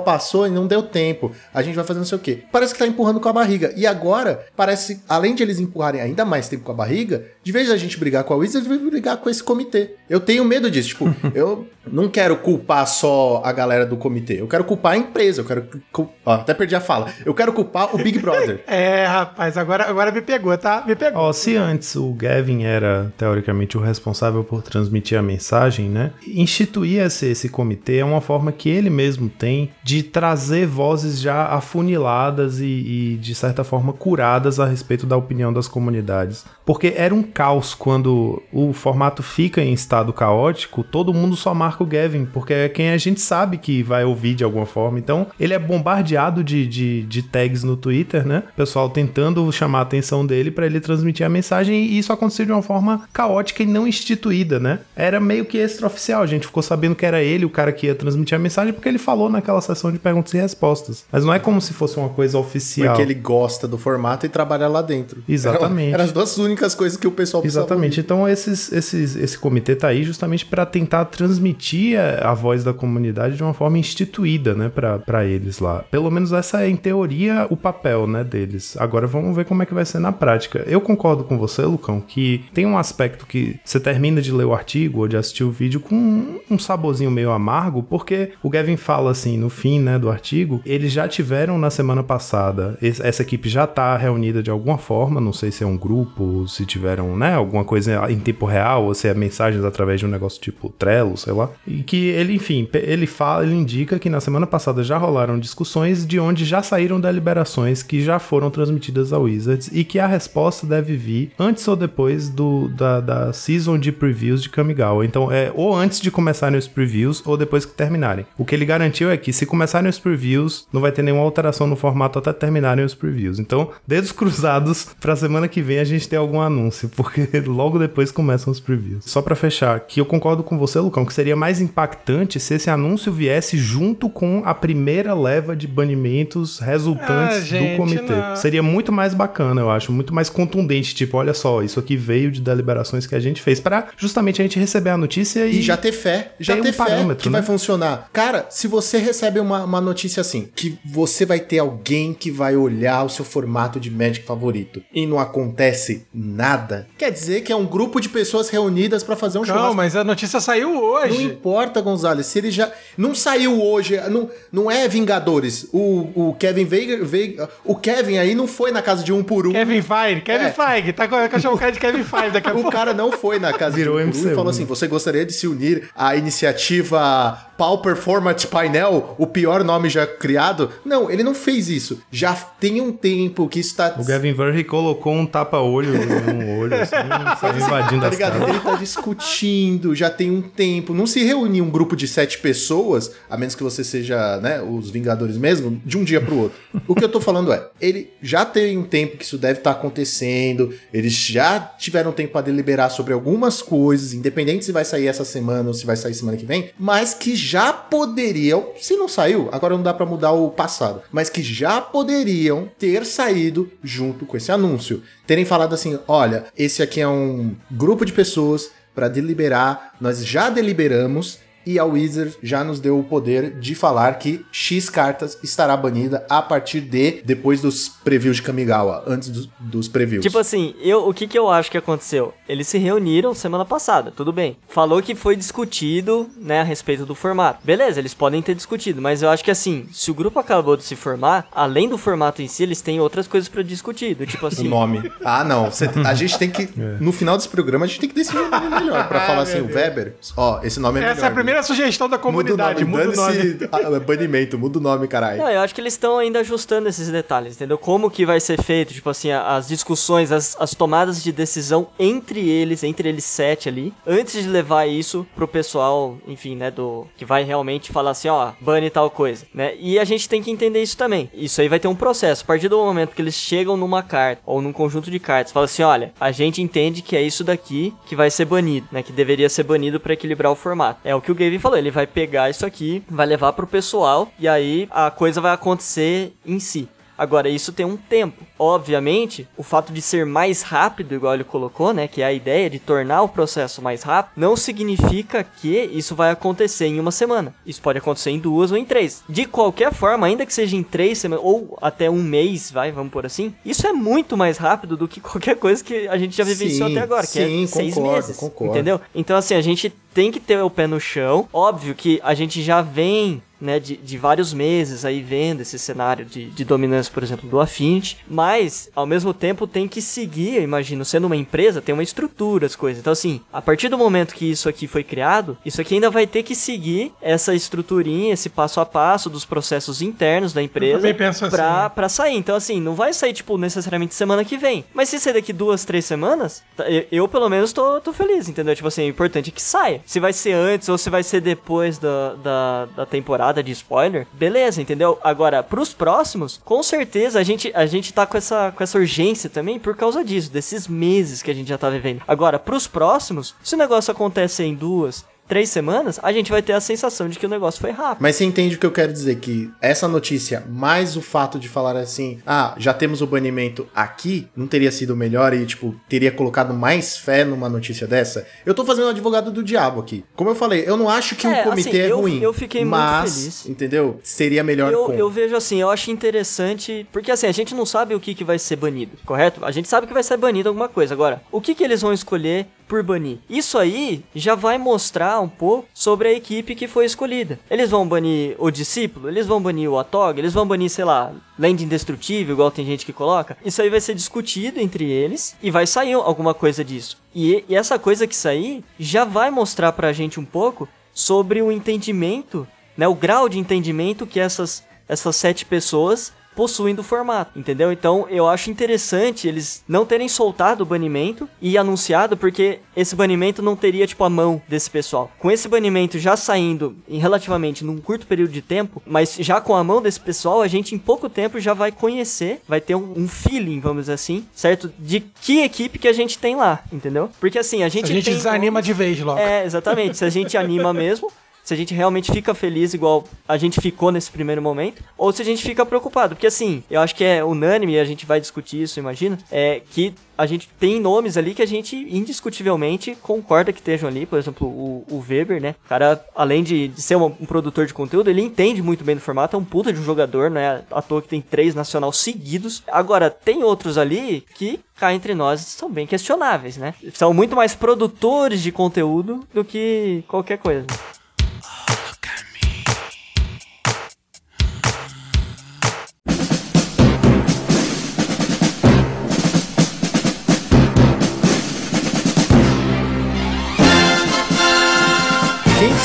[0.00, 1.32] passou e não deu tempo.
[1.54, 2.42] A gente vai fazer não sei o quê.
[2.52, 3.72] Parece que tá empurrando com a barriga.
[3.76, 7.70] E agora, parece, além de eles empurrarem ainda mais tempo com a barriga, de vez
[7.70, 9.94] a gente brigar com a Wizards, vai brigar com esse comitê.
[10.12, 10.90] Eu tenho medo disso.
[10.90, 14.38] Tipo, eu não quero culpar só a galera do comitê.
[14.38, 15.40] Eu quero culpar a empresa.
[15.40, 15.66] Eu quero.
[15.90, 16.12] Cul...
[16.26, 17.06] Ó, até perdi a fala.
[17.24, 18.62] Eu quero culpar o Big Brother.
[18.72, 20.82] É, rapaz, agora, agora me pegou, tá?
[20.86, 21.20] Me pegou.
[21.22, 26.12] Ó, se antes o Gavin era, teoricamente, o responsável por transmitir a mensagem, né?
[26.26, 31.46] Instituir esse, esse comitê é uma forma que ele mesmo tem de trazer vozes já
[31.46, 36.44] afuniladas e, e, de certa forma, curadas a respeito da opinião das comunidades.
[36.64, 41.54] Porque era um caos quando o formato fica em estado estado caótico, todo mundo só
[41.54, 44.98] marca o Gavin, porque é quem a gente sabe que vai ouvir de alguma forma.
[44.98, 48.42] Então, ele é bombardeado de, de, de tags no Twitter, né?
[48.52, 52.44] O pessoal tentando chamar a atenção dele para ele transmitir a mensagem e isso aconteceu
[52.44, 54.80] de uma forma caótica e não instituída, né?
[54.96, 57.94] Era meio que extraoficial, a gente ficou sabendo que era ele o cara que ia
[57.94, 61.04] transmitir a mensagem porque ele falou naquela sessão de perguntas e respostas.
[61.12, 62.88] Mas não é como se fosse uma coisa oficial.
[62.88, 65.22] Porque ele gosta do formato e trabalha lá dentro.
[65.28, 65.94] Exatamente.
[65.94, 68.00] Eram as duas únicas coisas que o pessoal precisava Exatamente.
[68.00, 73.36] Então esses, esses, esse comitê tá aí justamente para tentar transmitir a, voz da comunidade
[73.36, 75.84] de uma forma instituída, né, para eles lá.
[75.90, 78.76] Pelo menos essa é em teoria o papel, né, deles.
[78.78, 80.64] Agora vamos ver como é que vai ser na prática.
[80.66, 84.54] Eu concordo com você, Lucão, que tem um aspecto que você termina de ler o
[84.54, 89.10] artigo ou de assistir o vídeo com um, saborzinho meio amargo, porque o Gavin fala
[89.10, 93.66] assim no fim, né, do artigo, eles já tiveram na semana passada, essa equipe já
[93.66, 97.64] tá reunida de alguma forma, não sei se é um grupo, se tiveram, né, alguma
[97.64, 101.32] coisa em tempo real, ou se é mensagens através de um negócio tipo Trello, sei
[101.32, 101.50] lá.
[101.66, 106.06] E que ele, enfim, ele fala, ele indica que na semana passada já rolaram discussões
[106.06, 110.66] de onde já saíram deliberações que já foram transmitidas ao Wizards e que a resposta
[110.66, 115.04] deve vir antes ou depois do, da, da season de previews de Kamigawa.
[115.04, 118.26] Então, é ou antes de começarem os previews ou depois que terminarem.
[118.36, 121.66] O que ele garantiu é que se começarem os previews, não vai ter nenhuma alteração
[121.66, 123.38] no formato até terminarem os previews.
[123.38, 128.10] Então, dedos cruzados, pra semana que vem a gente tem algum anúncio, porque logo depois
[128.10, 129.04] começam os previews.
[129.04, 132.70] Só pra fechar, que eu concordo com você, Lucão, que seria mais impactante se esse
[132.70, 138.12] anúncio viesse junto com a primeira leva de banimentos resultantes Ah, gente, do comitê.
[138.14, 138.36] não.
[138.36, 142.30] Seria muito mais bacana, eu acho, muito mais contundente, tipo, olha só, isso aqui veio
[142.30, 145.62] de deliberações que a gente fez pra justamente a gente receber a notícia e, E
[145.62, 147.38] já ter fé, já tem ter um fé parâmetro, que né?
[147.38, 148.08] vai funcionar.
[148.12, 152.56] Cara, se você recebe uma, uma notícia assim, que você vai ter alguém que vai
[152.56, 157.56] olhar o seu formato de Magic favorito e não acontece nada, quer dizer que é
[157.56, 161.22] um grupo de pessoas reunidas pra fazer um Não, mas a notícia saiu Não hoje.
[161.24, 162.70] importa, Gonzalez, se ele já.
[162.96, 165.66] Não saiu hoje, não, não é Vingadores.
[165.72, 169.46] O, o Kevin Veiga, Veiga- O Kevin aí não foi na casa de um por
[169.46, 169.52] um.
[169.52, 170.52] Kevin Feige, Kevin É.
[170.52, 172.70] Feige, tá com a cachorro cara de Kevin Feige daqui a O pouco.
[172.70, 175.24] cara não foi na casa Virou de um por um e falou assim: você gostaria
[175.24, 180.68] de se unir à iniciativa Pauper Format Painel, o pior nome já criado?
[180.84, 182.02] Não, ele não fez isso.
[182.10, 183.94] Já tem um tempo que isso tá.
[183.96, 186.96] o Gavin Verhey colocou um tapa-olho no olho, assim,
[187.40, 188.48] saiu invadindo Tá as ligado?
[188.48, 190.92] Ele tá discutindo, já tem um tempo.
[190.92, 194.90] Não se reúne um grupo de sete pessoas, a menos que você seja, né, os
[194.90, 196.58] Vingadores mesmo, de um dia pro outro.
[196.88, 199.70] O que eu tô falando é, ele já tem um tempo que isso deve estar
[199.70, 205.24] acontecendo, eles já tiveram tempo pra deliberar sobre algumas coisas, independente se vai sair essa
[205.24, 209.48] semana ou se vai sair semana que vem, mas que já poderiam, se não saiu,
[209.50, 214.36] agora não dá pra mudar o passado, mas que já poderiam ter saído junto com
[214.36, 215.02] esse anúncio.
[215.26, 220.48] Terem falado assim: olha, esse aqui é um grupo de pessoas para deliberar, nós já
[220.48, 221.38] deliberamos.
[221.66, 226.26] E a Wizard já nos deu o poder de falar que X cartas estará banida
[226.28, 230.22] a partir de depois dos previews de Kamigawa, antes dos, dos previews.
[230.24, 232.34] Tipo assim, eu, o que que eu acho que aconteceu?
[232.48, 234.56] Eles se reuniram semana passada, tudo bem.
[234.68, 237.60] Falou que foi discutido, né, a respeito do formato.
[237.64, 240.84] Beleza, eles podem ter discutido, mas eu acho que assim, se o grupo acabou de
[240.84, 244.44] se formar, além do formato em si, eles têm outras coisas pra discutir, do tipo
[244.44, 245.10] o assim, nome.
[245.24, 245.70] Ah, não.
[245.70, 246.68] Cê- a gente tem que.
[247.00, 249.08] No final desse programa, a gente tem que decidir um nome melhor.
[249.08, 251.16] Pra falar assim, o Weber, ó, esse nome é melhor.
[251.16, 253.36] Essa é a primeira sugestão da comunidade, muda o nome.
[253.36, 255.38] Dane-se- ah, banimento, muda o nome, caralho.
[255.38, 257.76] Não, eu acho que eles estão ainda ajustando esses detalhes, entendeu?
[257.78, 262.48] Como que vai ser feito, tipo assim, as discussões, as, as tomadas de decisão entre
[262.48, 267.24] eles, entre eles sete ali, antes de levar isso pro pessoal, enfim, né, do que
[267.24, 269.74] vai realmente falar assim, ó, bane tal coisa, né?
[269.78, 271.30] E a gente tem que entender isso também.
[271.34, 272.42] Isso aí vai ter um processo.
[272.44, 275.64] A partir do momento que eles chegam numa carta ou num conjunto de cartas, fala
[275.66, 279.12] assim, olha, a gente entende que é isso daqui que vai ser banido, né, que
[279.12, 281.00] deveria ser banido pra equilibrar o formato.
[281.04, 284.30] É o que o Gavin falou, ele vai pegar isso aqui, vai levar pro pessoal
[284.38, 286.88] e aí a coisa vai acontecer em si.
[287.22, 288.44] Agora, isso tem um tempo.
[288.58, 292.08] Obviamente, o fato de ser mais rápido, igual ele colocou, né?
[292.08, 296.32] Que é a ideia de tornar o processo mais rápido, não significa que isso vai
[296.32, 297.54] acontecer em uma semana.
[297.64, 299.22] Isso pode acontecer em duas ou em três.
[299.28, 303.12] De qualquer forma, ainda que seja em três semanas, ou até um mês, vai, vamos
[303.12, 306.42] por assim, isso é muito mais rápido do que qualquer coisa que a gente já
[306.42, 308.36] vivenciou Sim, até agora, que sim, é seis concordo, meses.
[308.36, 308.74] concordo.
[308.74, 309.00] Entendeu?
[309.14, 311.48] Então, assim, a gente tem que ter o pé no chão.
[311.52, 316.24] Óbvio que a gente já vem né, de, de vários meses aí vendo esse cenário
[316.24, 320.62] de, de dominância, por exemplo, do Affinity, mas ao mesmo tempo tem que seguir, eu
[320.62, 323.00] imagino, sendo uma empresa, tem uma estrutura as coisas.
[323.00, 326.26] Então assim, a partir do momento que isso aqui foi criado, isso aqui ainda vai
[326.26, 331.14] ter que seguir essa estruturinha, esse passo a passo dos processos internos da empresa
[331.48, 331.94] pra, assim.
[331.94, 332.36] pra sair.
[332.36, 335.84] Então assim, não vai sair tipo necessariamente semana que vem, mas se sair daqui duas,
[335.84, 338.74] três semanas, tá, eu, eu pelo menos tô, tô feliz, entendeu?
[338.74, 340.00] Tipo assim, o importante é que saia.
[340.04, 344.24] Se vai ser antes ou se vai ser depois da, da, da temporada de spoiler,
[344.32, 345.18] beleza, entendeu?
[345.24, 349.50] Agora, pros próximos, com certeza a gente, a gente tá com essa, com essa urgência
[349.50, 352.22] também por causa disso, desses meses que a gente já tá vivendo.
[352.28, 356.72] Agora, pros próximos, se o negócio acontecer em duas, três semanas, a gente vai ter
[356.72, 358.22] a sensação de que o negócio foi rápido.
[358.22, 359.36] Mas você entende o que eu quero dizer?
[359.36, 364.48] Que essa notícia, mais o fato de falar assim, ah, já temos o banimento aqui,
[364.56, 368.46] não teria sido melhor e, tipo, teria colocado mais fé numa notícia dessa?
[368.64, 370.24] Eu tô fazendo o advogado do diabo aqui.
[370.34, 372.40] Como eu falei, eu não acho que É, o comitê assim, é eu- ruim.
[372.40, 373.66] eu fiquei muito mas, feliz.
[373.68, 374.20] entendeu?
[374.22, 375.12] Seria melhor Eu, com.
[375.12, 378.44] eu vejo assim, eu acho interessante, porque assim, a gente não sabe o que, que
[378.44, 379.64] vai ser banido, correto?
[379.64, 381.14] A gente sabe que vai ser banido alguma coisa.
[381.14, 383.38] Agora, o que, que eles vão escolher por banir?
[383.48, 387.58] Isso aí já vai mostrar um pouco sobre a equipe que foi escolhida.
[387.70, 391.32] Eles vão banir o discípulo, eles vão banir o Atog, eles vão banir, sei lá,
[391.58, 393.56] Land Indestrutível, igual tem gente que coloca.
[393.64, 397.16] Isso aí vai ser discutido entre eles e vai sair alguma coisa disso.
[397.34, 401.72] E, e essa coisa que sair já vai mostrar pra gente um pouco sobre o
[401.72, 407.92] entendimento, né, o grau de entendimento que essas, essas sete pessoas possuem do formato, entendeu?
[407.92, 413.62] Então eu acho interessante eles não terem soltado o banimento e anunciado, porque esse banimento
[413.62, 415.30] não teria, tipo, a mão desse pessoal.
[415.38, 419.74] Com esse banimento já saindo em relativamente num curto período de tempo, mas já com
[419.74, 423.12] a mão desse pessoal, a gente em pouco tempo já vai conhecer, vai ter um,
[423.16, 424.92] um feeling, vamos dizer assim, certo?
[424.98, 427.30] De que equipe que a gente tem lá, entendeu?
[427.40, 429.38] Porque assim, a gente, A gente desanima de vez logo.
[429.38, 430.18] é, exatamente.
[430.18, 431.30] Se a gente anima mesmo,
[431.62, 435.42] se a gente realmente fica feliz igual a gente ficou nesse primeiro momento, ou se
[435.42, 436.34] a gente fica preocupado.
[436.34, 439.80] Porque assim, eu acho que é unânime, e a gente vai discutir isso, imagina, é
[439.90, 444.26] que a gente tem nomes ali que a gente indiscutivelmente concorda que estejam ali.
[444.26, 445.76] Por exemplo, o, o Weber, né?
[445.84, 449.14] O cara, além de, de ser um, um produtor de conteúdo, ele entende muito bem
[449.14, 450.82] do formato, é um puta de um jogador, né?
[450.90, 452.82] À toa que tem três nacional seguidos.
[452.88, 456.94] Agora, tem outros ali que cá entre nós são bem questionáveis, né?
[457.12, 460.86] São muito mais produtores de conteúdo do que qualquer coisa.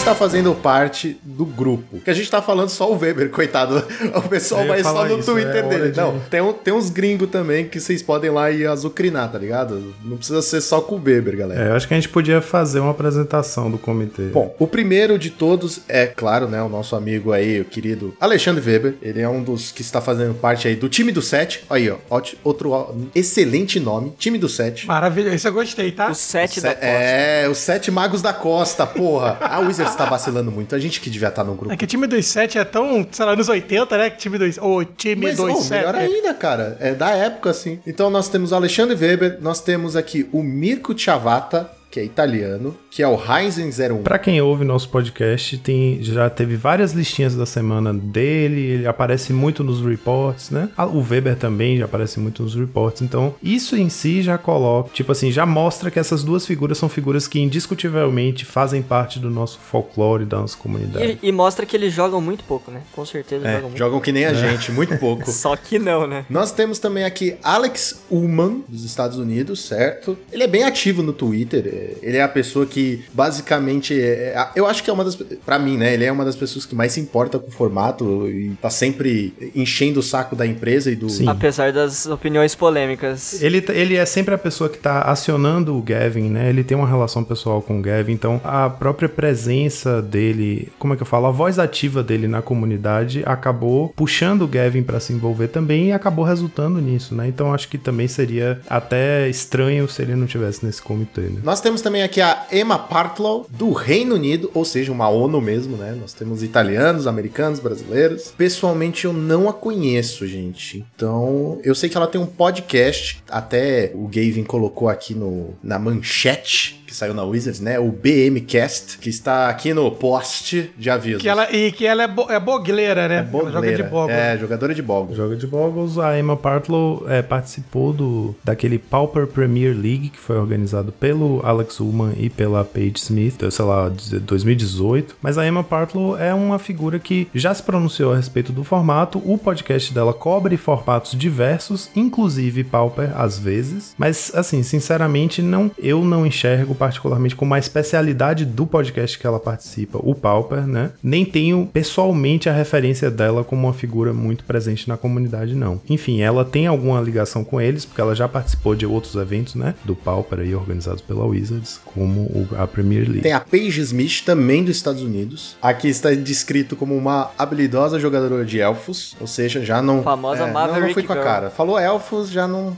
[0.08, 2.00] Está fazendo parte do grupo?
[2.00, 3.84] Que a gente tá falando só o Weber, coitado.
[4.18, 5.92] O pessoal vai só no isso, Twitter é dele.
[5.92, 9.38] de- Não, tem, um- tem uns gringos também que vocês podem lá e azucrinar, tá
[9.38, 9.94] ligado?
[10.04, 11.62] Não precisa ser só com o Weber, galera.
[11.66, 14.24] É, eu acho que a gente podia fazer uma apresentação do comitê.
[14.28, 18.64] Bom, o primeiro de todos é, claro, né, o nosso amigo aí, o querido Alexandre
[18.66, 18.96] Weber.
[19.02, 21.66] Ele é um dos que está fazendo parte aí do time do 7.
[21.70, 24.88] Aí, ó, ótimo- outro ó, excelente nome, time do 7.
[24.88, 25.36] Maravilhoso.
[25.36, 26.10] Isso eu gostei, tá?
[26.10, 26.86] O sete da costa.
[26.86, 29.38] É, os sete magos da costa, porra.
[29.42, 30.76] A Wizards tá vacilando muito.
[30.76, 31.74] A gente que devia estar no grupo.
[31.74, 34.10] É que o time dos sete é tão, sei lá, nos 80, né?
[34.10, 34.58] Que time dos.
[34.58, 35.86] Ou time Mas, dos oh, sete.
[35.86, 36.78] melhor ainda, cara.
[36.80, 37.80] É da época, assim.
[37.86, 42.78] Então nós temos o Alexandre Weber, nós temos aqui o Mirko Chavata, que é italiano,
[42.98, 44.02] que é o Ryzen 01.
[44.02, 49.32] Pra quem ouve nosso podcast, tem, já teve várias listinhas da semana dele, ele aparece
[49.32, 50.68] muito nos reports, né?
[50.76, 53.04] Ah, O Weber também já aparece muito nos reports.
[53.04, 56.90] Então, isso em si já coloca, tipo assim, já mostra que essas duas figuras são
[56.90, 61.20] figuras que indiscutivelmente fazem parte do nosso folclore, da nossa comunidade.
[61.22, 62.82] E, e mostra que eles jogam muito pouco, né?
[62.94, 63.78] Com certeza É, jogam muito.
[63.78, 65.30] jogam que nem a gente, muito pouco.
[65.30, 66.26] Só que não, né?
[66.32, 70.18] Nós temos também aqui Alex Ullman, dos Estados Unidos, certo?
[70.32, 71.64] Ele é bem ativo no Twitter.
[71.68, 75.16] é, Ele é a pessoa que, basicamente, é- é- eu acho que é uma das.
[75.46, 75.94] Pra mim, né?
[75.94, 79.34] Ele é uma das pessoas que mais se importa com o formato e tá sempre
[79.56, 81.10] enchendo o saco da empresa e do.
[81.10, 81.28] Sim.
[81.28, 83.42] Apesar das opiniões polêmicas.
[83.42, 86.50] Ele, ele é sempre a pessoa que tá acionando o Gavin, né?
[86.50, 90.98] Ele tem uma relação pessoal com o Gavin, então a própria presença dele, como é
[90.98, 91.28] que eu falo?
[91.28, 95.92] A voz ativa dele na comunidade acabou puxando o Gavin pra se envolver também e
[95.92, 97.28] acabou resultando nisso, né?
[97.28, 101.40] Então acho que também seria até estranho se ele não tivesse nesse comitê, né?
[101.44, 105.78] Nós temos também aqui a Emma Partlow, do Reino Unido, ou seja, uma ONU mesmo,
[105.78, 105.96] né?
[106.00, 108.34] Nós temos italianos, americanos, brasileiros.
[108.38, 110.86] Pessoalmente, eu não a conheço, gente.
[110.96, 115.78] Então, eu sei que ela tem um podcast, até o Gavin colocou aqui no, na
[115.78, 117.78] manchete que saiu na Wizards, né?
[117.78, 121.22] O BMcast, que está aqui no post de avisos.
[121.22, 123.16] Que ela, e que ela é, bo, é bogleira, né?
[123.16, 123.84] é joga bogleira.
[123.84, 124.14] bogle.
[124.14, 125.16] É, jogadora de bogle.
[125.16, 130.38] Joga de Boggles, a Emma Partlow é, participou do, daquele Pauper Premier League que foi
[130.38, 135.18] organizado pelo Alex Ullman e pela Paige Smith, sei lá, de 2018.
[135.22, 139.22] Mas a Emma Partlow é uma figura que já se pronunciou a respeito do formato.
[139.26, 143.94] O podcast dela cobre formatos diversos, inclusive Pauper às vezes.
[143.98, 149.40] Mas, assim, sinceramente, não, eu não enxergo particularmente como a especialidade do podcast que ela
[149.40, 150.92] participa, o Pauper, né?
[151.04, 155.82] Nem tenho pessoalmente a referência dela como uma figura muito presente na comunidade, não.
[155.90, 159.74] Enfim, ela tem alguma ligação com eles, porque ela já participou de outros eventos, né?
[159.84, 163.22] Do Pauper aí, organizados pela Wizards, como o- a Premier League.
[163.22, 165.56] Tem a Paige Smith, também dos Estados Unidos.
[165.62, 170.04] Aqui está descrito como uma habilidosa jogadora de elfos, ou seja, já não.
[170.04, 171.50] Famosa é, não, não Maverick foi com a cara.
[171.50, 172.76] Falou elfos, já não.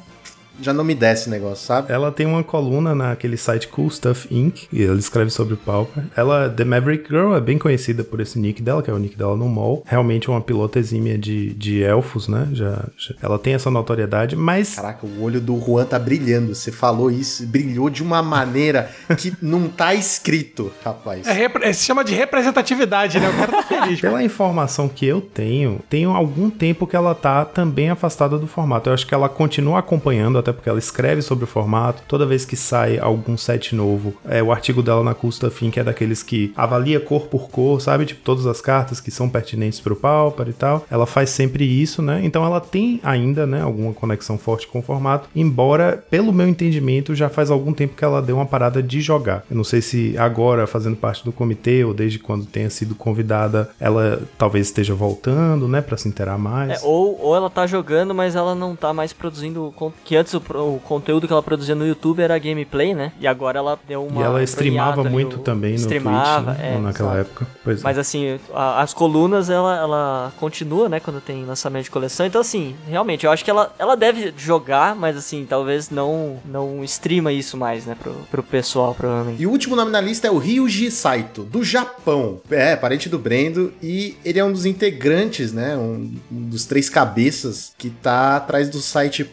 [0.62, 1.92] Já não me desce o negócio, sabe?
[1.92, 4.68] Ela tem uma coluna naquele site Cool Stuff Inc.
[4.72, 6.04] E ela escreve sobre o Pauper.
[6.16, 9.16] Ela, The Maverick Girl, é bem conhecida por esse nick dela, que é o nick
[9.18, 9.84] dela no mall.
[9.86, 12.48] Realmente uma pilota exímia de, de elfos, né?
[12.54, 16.54] Já, já- ela tem essa notoriedade, mas Caraca, o olho do Juan tá brilhando.
[16.56, 21.26] Você falou isso, brilhou de uma maneira que não tá escrito, rapaz.
[21.28, 23.30] É repre- é, se chama de representatividade, né?
[23.30, 24.00] O cara tá feliz.
[24.02, 28.90] Pela informação que eu tenho, tem algum tempo que ela tá também afastada do formato.
[28.90, 32.04] Eu acho que ela continua acompanhando, até porque ela escreve sobre o formato.
[32.08, 35.80] Toda vez que sai algum set novo, é o artigo dela na Custa Fim, que
[35.80, 38.06] é daqueles que avalia cor por cor, sabe?
[38.06, 40.86] Tipo, todas as cartas que são pertinentes pro Pauper e tal.
[40.90, 42.22] Ela faz sempre isso, né?
[42.24, 47.16] Então ela tem ainda, né, alguma conexão forte com o formato, embora, pelo meu entendimento,
[47.16, 49.44] já faz algum tempo que ela deu uma parada de jogar.
[49.50, 53.70] Eu não sei se agora, fazendo parte do comitê, ou desde quando tenha sido convidada,
[53.80, 56.82] ela talvez esteja voltando, né, pra se inteirar mais.
[56.82, 59.74] É, ou, ou ela tá jogando, mas ela não tá mais produzindo.
[60.04, 63.12] Que antes o, o conteúdo que ela produzia no YouTube era gameplay, né?
[63.20, 64.22] E agora ela deu uma.
[64.22, 67.30] e ela streamava muito o- também no streamava, Twitch, né, é, naquela exato.
[67.30, 67.48] época.
[67.64, 67.84] Pois é.
[67.84, 71.00] Mas assim, a- as colunas ela, ela continua, né?
[71.00, 72.26] Quando tem lançamento de coleção.
[72.26, 76.84] Então, assim, realmente, eu acho que ela, ela deve jogar, mas assim, talvez não, não
[76.84, 77.96] streama isso mais, né?
[78.02, 79.42] Pro, pro pessoal, provavelmente.
[79.42, 82.40] E o último nome na lista é o Ryuji Saito, do Japão.
[82.50, 83.74] É, parente do Brendo.
[83.82, 85.76] E ele é um dos integrantes, né?
[85.78, 89.24] Um, um dos três cabeças que tá atrás do site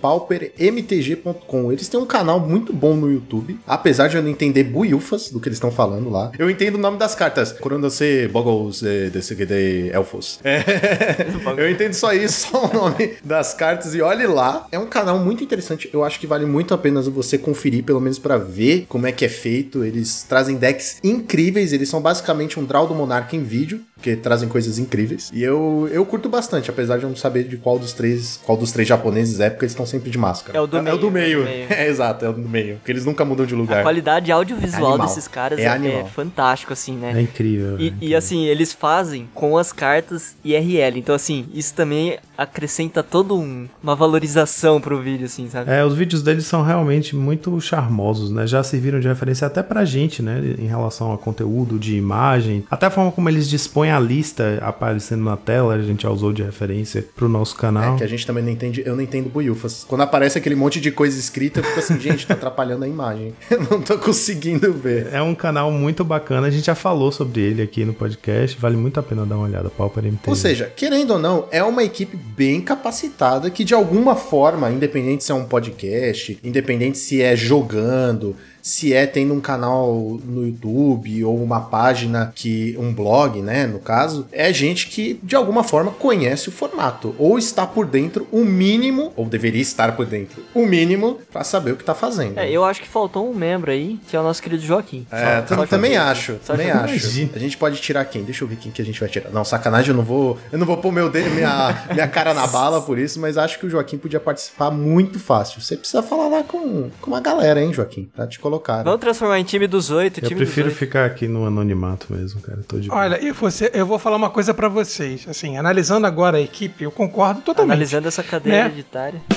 [0.86, 1.72] paupermtg.com.
[1.72, 3.58] Eles têm um canal muito bom no YouTube.
[3.66, 6.30] Apesar de eu não entender buiufas do que eles estão falando lá.
[6.38, 7.52] Eu entendo o nome das cartas.
[7.52, 10.40] Quando você Boggles eh, desse de Elfos.
[11.56, 13.94] Eu entendo só isso, só o nome das cartas.
[13.94, 14.66] E olhe lá.
[14.70, 15.90] É um canal muito interessante.
[15.92, 19.12] Eu acho que vale muito a pena você conferir, pelo menos pra ver como é
[19.12, 19.84] que é feito.
[19.84, 21.72] Eles trazem decks incríveis.
[21.72, 25.30] Eles são basicamente um draw do Monarca em vídeo, que trazem coisas incríveis.
[25.32, 28.56] E eu, eu curto bastante, apesar de eu não saber de qual dos três, qual
[28.56, 30.56] dos três japoneses é, porque eles estão sempre de máscara.
[30.56, 31.38] É o do É, meio, o do meio.
[31.38, 31.66] é o do meio.
[31.76, 32.76] É, exato, é o do meio.
[32.76, 33.80] Porque eles nunca mudam de lugar.
[33.80, 36.00] A qualidade audiovisual desses caras É é, animal.
[36.00, 37.12] é fantástico, assim, né?
[37.16, 37.78] É incrível.
[37.78, 38.18] E, é e, incrível.
[38.18, 40.98] assim, eles fazem com as cartas IRL.
[40.98, 45.70] Então, assim, isso também acrescenta toda um- uma valorização pro vídeo, assim, sabe?
[45.70, 48.46] É, os vídeos deles são realmente muito charmosos, né?
[48.46, 50.40] Já serviram de referência até pra gente, né?
[50.58, 52.64] Em relação a conteúdo, de imagem.
[52.70, 56.32] Até a forma como eles dispõem a lista aparecendo na tela, a gente já usou
[56.32, 57.94] de referência pro nosso canal.
[57.94, 59.84] É que a gente também não entende, eu não entendo buiufas.
[59.86, 63.34] Quando aparece aquele monte de coisa escrita, eu fico assim, gente, tá atrapalhando a imagem.
[63.50, 65.08] Eu não tô conseguindo ver.
[65.12, 68.76] É um canal muito bacana, a gente já falou sobre ele aqui no podcast, vale
[68.76, 70.28] muito a pena dar uma olhada, Pauper MTV.
[70.28, 75.24] Ou seja, querendo ou não, é uma equipe bem capacitada que de alguma forma, independente
[75.24, 78.36] se é um podcast, independente se é jogando,
[78.66, 83.78] se é tendo um canal no YouTube ou uma página que um blog, né, no
[83.78, 88.44] caso, é gente que de alguma forma conhece o formato ou está por dentro o
[88.44, 92.38] mínimo ou deveria estar por dentro o mínimo pra saber o que tá fazendo.
[92.40, 95.06] É, eu acho que faltou um membro aí, que é o nosso querido Joaquim.
[95.12, 96.94] É, Só- só também acho, só também acho.
[96.94, 97.30] Imagina.
[97.36, 98.24] A gente pode tirar quem?
[98.24, 99.30] Deixa eu ver quem que a gente vai tirar.
[99.30, 102.48] Não, sacanagem, eu não vou, eu não vou pôr meu dedo, minha, minha cara na
[102.48, 105.60] bala por isso, mas acho que o Joaquim podia participar muito fácil.
[105.60, 108.55] Você precisa falar lá com, com uma galera, hein, Joaquim, pra te colocar.
[108.78, 108.84] Né?
[108.84, 112.58] Vamos transformar em time dos oito, Eu prefiro ficar aqui no anonimato mesmo, cara.
[112.66, 112.90] Tô de.
[112.90, 115.26] Olha, e você, eu vou falar uma coisa pra vocês.
[115.28, 117.72] Assim, analisando agora a equipe, eu concordo totalmente.
[117.72, 118.64] Analisando essa cadeia Né?
[118.66, 119.20] hereditária.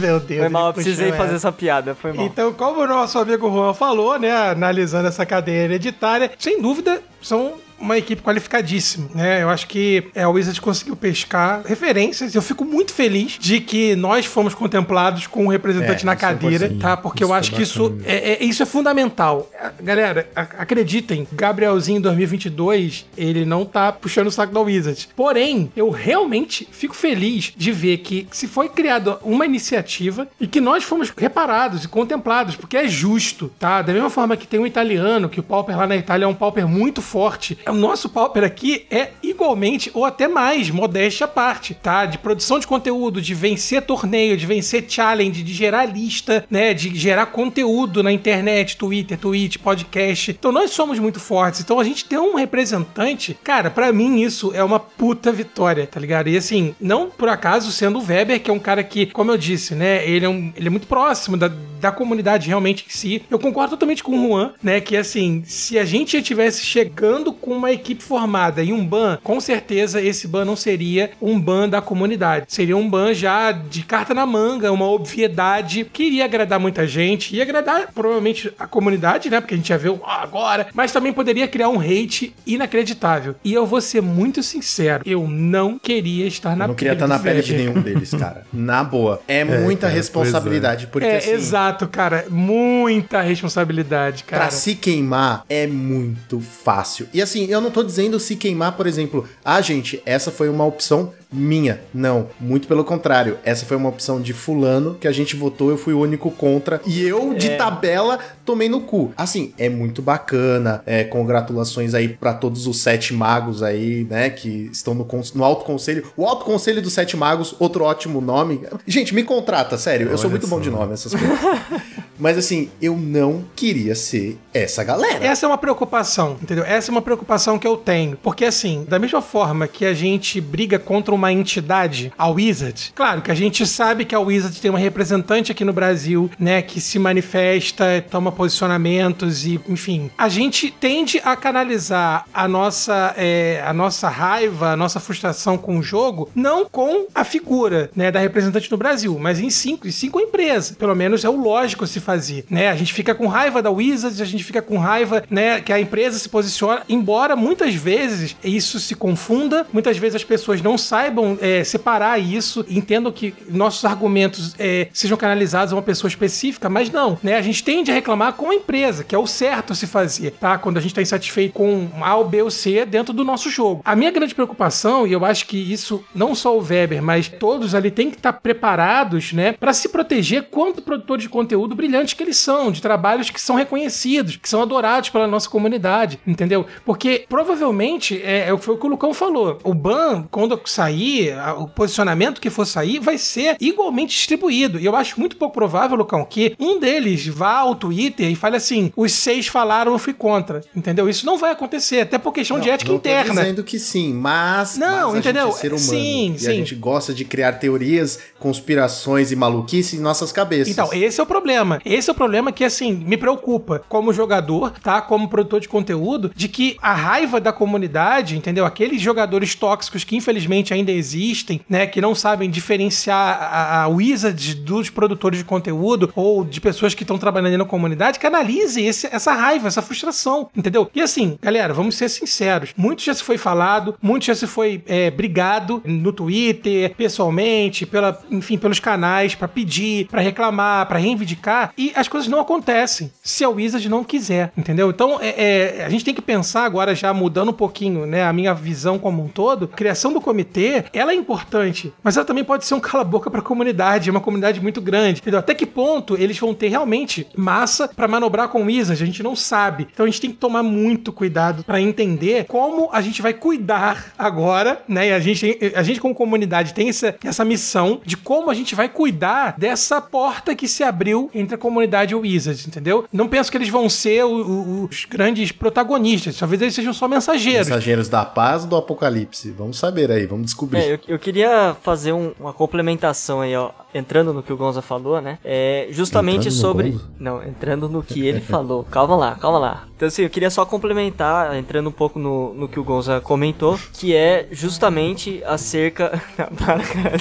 [0.00, 0.40] Meu Deus.
[0.40, 1.48] Foi mal, eu precisei fazer essa.
[1.48, 2.24] essa piada, foi mal.
[2.26, 7.54] Então, como o nosso amigo Juan falou, né, analisando essa cadeia hereditária, sem dúvida são
[7.78, 9.42] uma equipe qualificadíssima, né?
[9.42, 12.34] Eu acho que é, o Wizards conseguiu pescar referências.
[12.34, 16.16] Eu fico muito feliz de que nós fomos contemplados com um representante É, na é
[16.16, 16.78] cadeira, importante.
[16.82, 16.94] tá?
[16.98, 19.48] Porque eu acho foi que isso é, é- isso é fundamental.
[19.82, 25.08] Galera, a- acreditem, Gabrielzinho em 2022, ele não tá puxando o saco da Wizards.
[25.16, 30.60] Porém, eu realmente fico feliz de ver que se foi criada uma iniciativa e que
[30.60, 33.80] nós fomos reparados e contemplados, porque é justo, tá?
[33.80, 36.34] Da mesma forma que tem um italiano, que o Pauper lá na Itália é um
[36.34, 41.74] Pauper muito forte, o nosso Pauper aqui é igualmente ou até mais, modéstia à parte,
[41.74, 42.06] tá?
[42.06, 46.72] De produção de conteúdo, de vencer torneio, de vencer challenge, de gerar lista, né?
[46.72, 50.30] De gerar conteúdo na internet, Twitter, Twitch, podcast.
[50.30, 51.60] Então nós somos muito fortes.
[51.60, 55.98] Então a gente ter um representante, cara, pra mim isso é uma puta vitória, tá
[55.98, 56.28] ligado?
[56.28, 59.36] E assim, não por acaso sendo o Weber, que é um cara que, como eu
[59.36, 60.08] disse, né?
[60.08, 61.50] Ele é, um, ele é muito próximo da,
[61.80, 63.22] da comunidade realmente em si.
[63.28, 64.80] Eu concordo totalmente com o Juan, né?
[64.80, 66.64] Que assim, se a gente tivesse
[67.00, 71.40] chegando com uma equipe formada e um ban, com certeza esse ban não seria um
[71.40, 72.44] ban da comunidade.
[72.48, 77.34] Seria um ban já de carta na manga, uma obviedade que iria agradar muita gente,
[77.34, 79.40] ia agradar provavelmente a comunidade, né?
[79.40, 83.34] Porque a gente já viu "Ah, agora, mas também poderia criar um hate inacreditável.
[83.42, 87.06] E eu vou ser muito sincero, eu não queria estar na Eu não queria estar
[87.08, 88.44] na pele de nenhum deles, cara.
[88.52, 89.22] Na boa.
[89.26, 90.86] É, muita cara, responsabilidade.
[90.88, 92.26] Porque, É, assim, exato, cara.
[92.28, 94.42] Muita responsabilidade, cara.
[94.42, 96.89] Pra se queimar é muito fácil.
[97.12, 100.64] E assim, eu não tô dizendo se queimar, por exemplo, ah, gente, essa foi uma
[100.64, 101.80] opção minha.
[101.92, 103.38] Não, muito pelo contrário.
[103.44, 106.80] Essa foi uma opção de fulano que a gente votou, eu fui o único contra.
[106.86, 109.12] E eu, de tabela, tomei no cu.
[109.16, 110.82] Assim, é muito bacana.
[110.86, 115.64] É, congratulações aí pra todos os sete magos aí, né, que estão no, no Alto
[115.64, 116.04] Conselho.
[116.16, 118.62] O Alto Conselho dos Sete Magos, outro ótimo nome.
[118.86, 120.08] Gente, me contrata, sério.
[120.08, 121.38] eu sou Olha muito bom de nome, essas coisas.
[122.20, 125.24] Mas assim, eu não queria ser essa galera.
[125.24, 126.64] Essa é uma preocupação, entendeu?
[126.64, 128.18] Essa é uma preocupação que eu tenho.
[128.18, 133.20] Porque, assim, da mesma forma que a gente briga contra uma entidade, a Wizard, claro
[133.20, 136.80] que a gente sabe que a Wizard tem uma representante aqui no Brasil, né, que
[136.80, 140.10] se manifesta, toma posicionamentos e, enfim.
[140.16, 145.78] A gente tende a canalizar a nossa, é, a nossa raiva, a nossa frustração com
[145.78, 149.90] o jogo, não com a figura, né, da representante no Brasil, mas em sim, em
[149.90, 150.74] sim com a empresa.
[150.74, 152.68] Pelo menos é o lógico se fazer, né?
[152.68, 155.78] A gente fica com raiva da Wizards, a gente fica com raiva, né, que a
[155.78, 161.09] empresa se posiciona, embora muitas vezes isso se confunda, muitas vezes as pessoas não saibam
[161.40, 166.90] é, separar isso, entendam que nossos argumentos é, sejam canalizados a uma pessoa específica, mas
[166.90, 167.36] não, né?
[167.36, 170.32] A gente tende a reclamar com a empresa, que é o certo a se fazer,
[170.32, 170.58] tá?
[170.58, 173.82] Quando a gente está insatisfeito com A ou B ou C dentro do nosso jogo.
[173.84, 177.74] A minha grande preocupação, e eu acho que isso não só o Weber, mas todos
[177.74, 182.22] ali têm que estar preparados, né, para se proteger quanto produtores de conteúdo brilhantes que
[182.22, 186.66] eles são, de trabalhos que são reconhecidos, que são adorados pela nossa comunidade, entendeu?
[186.84, 190.52] Porque provavelmente, é, é, foi o que o Lucão falou, o ban, quando
[191.00, 194.78] sair, o posicionamento que for sair, vai ser igualmente distribuído.
[194.78, 198.56] E eu acho muito pouco provável, Lucão, que um deles vá ao Twitter e fale
[198.56, 200.62] assim: os seis falaram, eu fui contra.
[200.74, 201.08] Entendeu?
[201.08, 203.42] Isso não vai acontecer, até por questão de Não, ética não tô interna.
[203.42, 205.46] dizendo que sim, mas, Não, mas a entendeu?
[205.46, 205.80] gente é ser humano.
[205.80, 206.48] Sim, e sim.
[206.48, 210.72] a gente gosta de criar teorias, conspirações e maluquices em nossas cabeças.
[210.72, 211.80] Então, esse é o problema.
[211.84, 215.00] Esse é o problema que, assim, me preocupa como jogador, tá?
[215.00, 218.64] Como produtor de conteúdo, de que a raiva da comunidade, entendeu?
[218.64, 221.86] Aqueles jogadores tóxicos que infelizmente ainda existem, né?
[221.86, 227.02] Que não sabem diferenciar a, a Wizard dos produtores de conteúdo ou de pessoas que
[227.02, 230.90] estão trabalhando na comunidade, canalize esse- essa raiva, essa frustração, entendeu?
[230.94, 232.70] E assim, galera, vamos ser sinceros.
[232.76, 238.20] Muito já se foi falado, muito já se foi é, brigado no Twitter, pessoalmente, pela,
[238.30, 243.44] enfim, pelos canais, pra pedir, pra reclamar, pra reivindicar, e as coisas não acontecem se
[243.44, 244.90] a Wizard não quiser, entendeu?
[244.90, 248.32] Então, é, é, a gente tem que pensar agora, já mudando um pouquinho, né, a
[248.32, 252.64] minha visão como um todo, criação do comitê, ela é importante, mas ela também pode
[252.64, 255.38] ser um cala-boca pra comunidade, é uma comunidade muito grande, entendeu?
[255.40, 259.22] Até que ponto eles vão ter realmente massa pra manobrar com o Wizard, a gente
[259.22, 259.88] não sabe.
[259.92, 264.12] Então a gente tem que tomar muito cuidado pra entender como a gente vai cuidar
[264.18, 265.08] agora, né?
[265.08, 268.74] E a gente, a gente como comunidade tem essa, essa missão de como a gente
[268.74, 273.04] vai cuidar dessa porta que se abriu entre a comunidade e o Wizard, entendeu?
[273.12, 277.08] Não penso que eles vão ser o- o- os grandes protagonistas, talvez eles sejam só
[277.08, 277.68] mensageiros.
[277.68, 279.50] Mensageiros da paz ou do apocalipse?
[279.50, 280.59] Vamos saber aí, vamos descobrir.
[280.78, 283.70] É, eu, eu queria fazer um- uma complementação aí, ó.
[283.94, 285.38] Entrando no que o Gonza falou, né?
[285.44, 287.00] É justamente Entrando sobre.
[287.18, 288.84] Não, entrando no que ele falou.
[288.84, 289.84] Calma lá, calma lá.
[289.96, 293.78] Então, assim, eu queria só complementar, entrando um pouco no, no que o Gonza comentou,
[293.92, 296.22] que é justamente acerca.
[296.58, 297.16] Para, cara,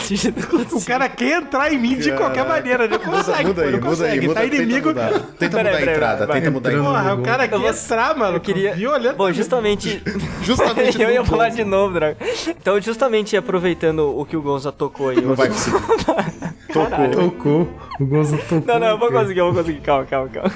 [0.71, 3.89] O cara quer entrar em mim de qualquer maneira, não consegue, muda aí, não muda
[3.89, 4.19] consegue.
[4.19, 4.93] aí, muda, tá inimigo.
[4.93, 6.89] Tenta mudar, tenta mudar a entrada, vai, tenta mudar a entrada.
[6.99, 8.37] Porra, o cara quer vou- entrar, mano.
[8.37, 8.73] Eu queria.
[8.75, 9.15] Violento.
[9.17, 10.01] Bom, justamente.
[10.41, 11.57] Justamente eu ia falar Gonza.
[11.57, 12.17] de novo, Drago.
[12.47, 15.19] Então, justamente aproveitando o que o Gonza tocou aí.
[15.21, 15.77] Não vai conseguir.
[16.73, 17.09] Tocou.
[17.09, 17.67] Tocou.
[17.99, 18.63] O Gonzo tocou.
[18.65, 19.81] Não, não, eu vou conseguir, eu vou conseguir.
[19.81, 20.51] Calma, calma, calma.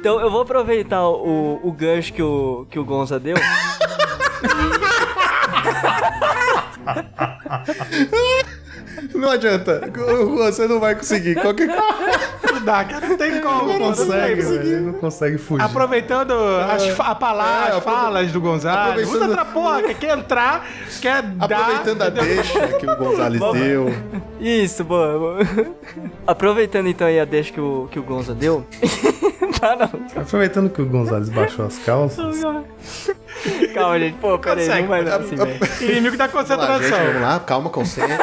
[0.00, 3.36] Então, eu vou aproveitar o, o gancho que o, que o Gonza deu.
[9.14, 9.82] Não adianta.
[10.36, 11.34] Você não vai conseguir.
[11.36, 13.08] Qualquer Não dá, cara.
[13.08, 13.64] Não tem como.
[13.72, 14.52] Não consegue, tem.
[14.58, 14.80] velho.
[14.82, 15.62] Não consegue fugir.
[15.64, 16.32] Aproveitando
[16.70, 18.90] as, fa- a palavra, É, as falas do Gonzalo.
[18.90, 20.66] aproveitando- Usa outra porra, que quer entrar,
[21.00, 21.44] quer dar.
[21.60, 23.94] Aproveitando a deixa que o Gonzalez deu.
[24.40, 25.38] Isso, boa, boa.
[26.26, 28.64] Aproveitando então aí a deixa que o, que o Gonza deu.
[29.60, 30.22] tá, não.
[30.22, 32.36] Aproveitando que o Gonzalez baixou as calças.
[33.74, 34.16] Calma, gente.
[34.18, 34.82] Pô, pera aí, Consegue.
[34.82, 35.58] não vai dar assim, velho.
[35.92, 37.06] Inimigo da Vamos lá, gente, concentração.
[37.06, 37.40] vamos lá.
[37.40, 38.16] Calma, concentra.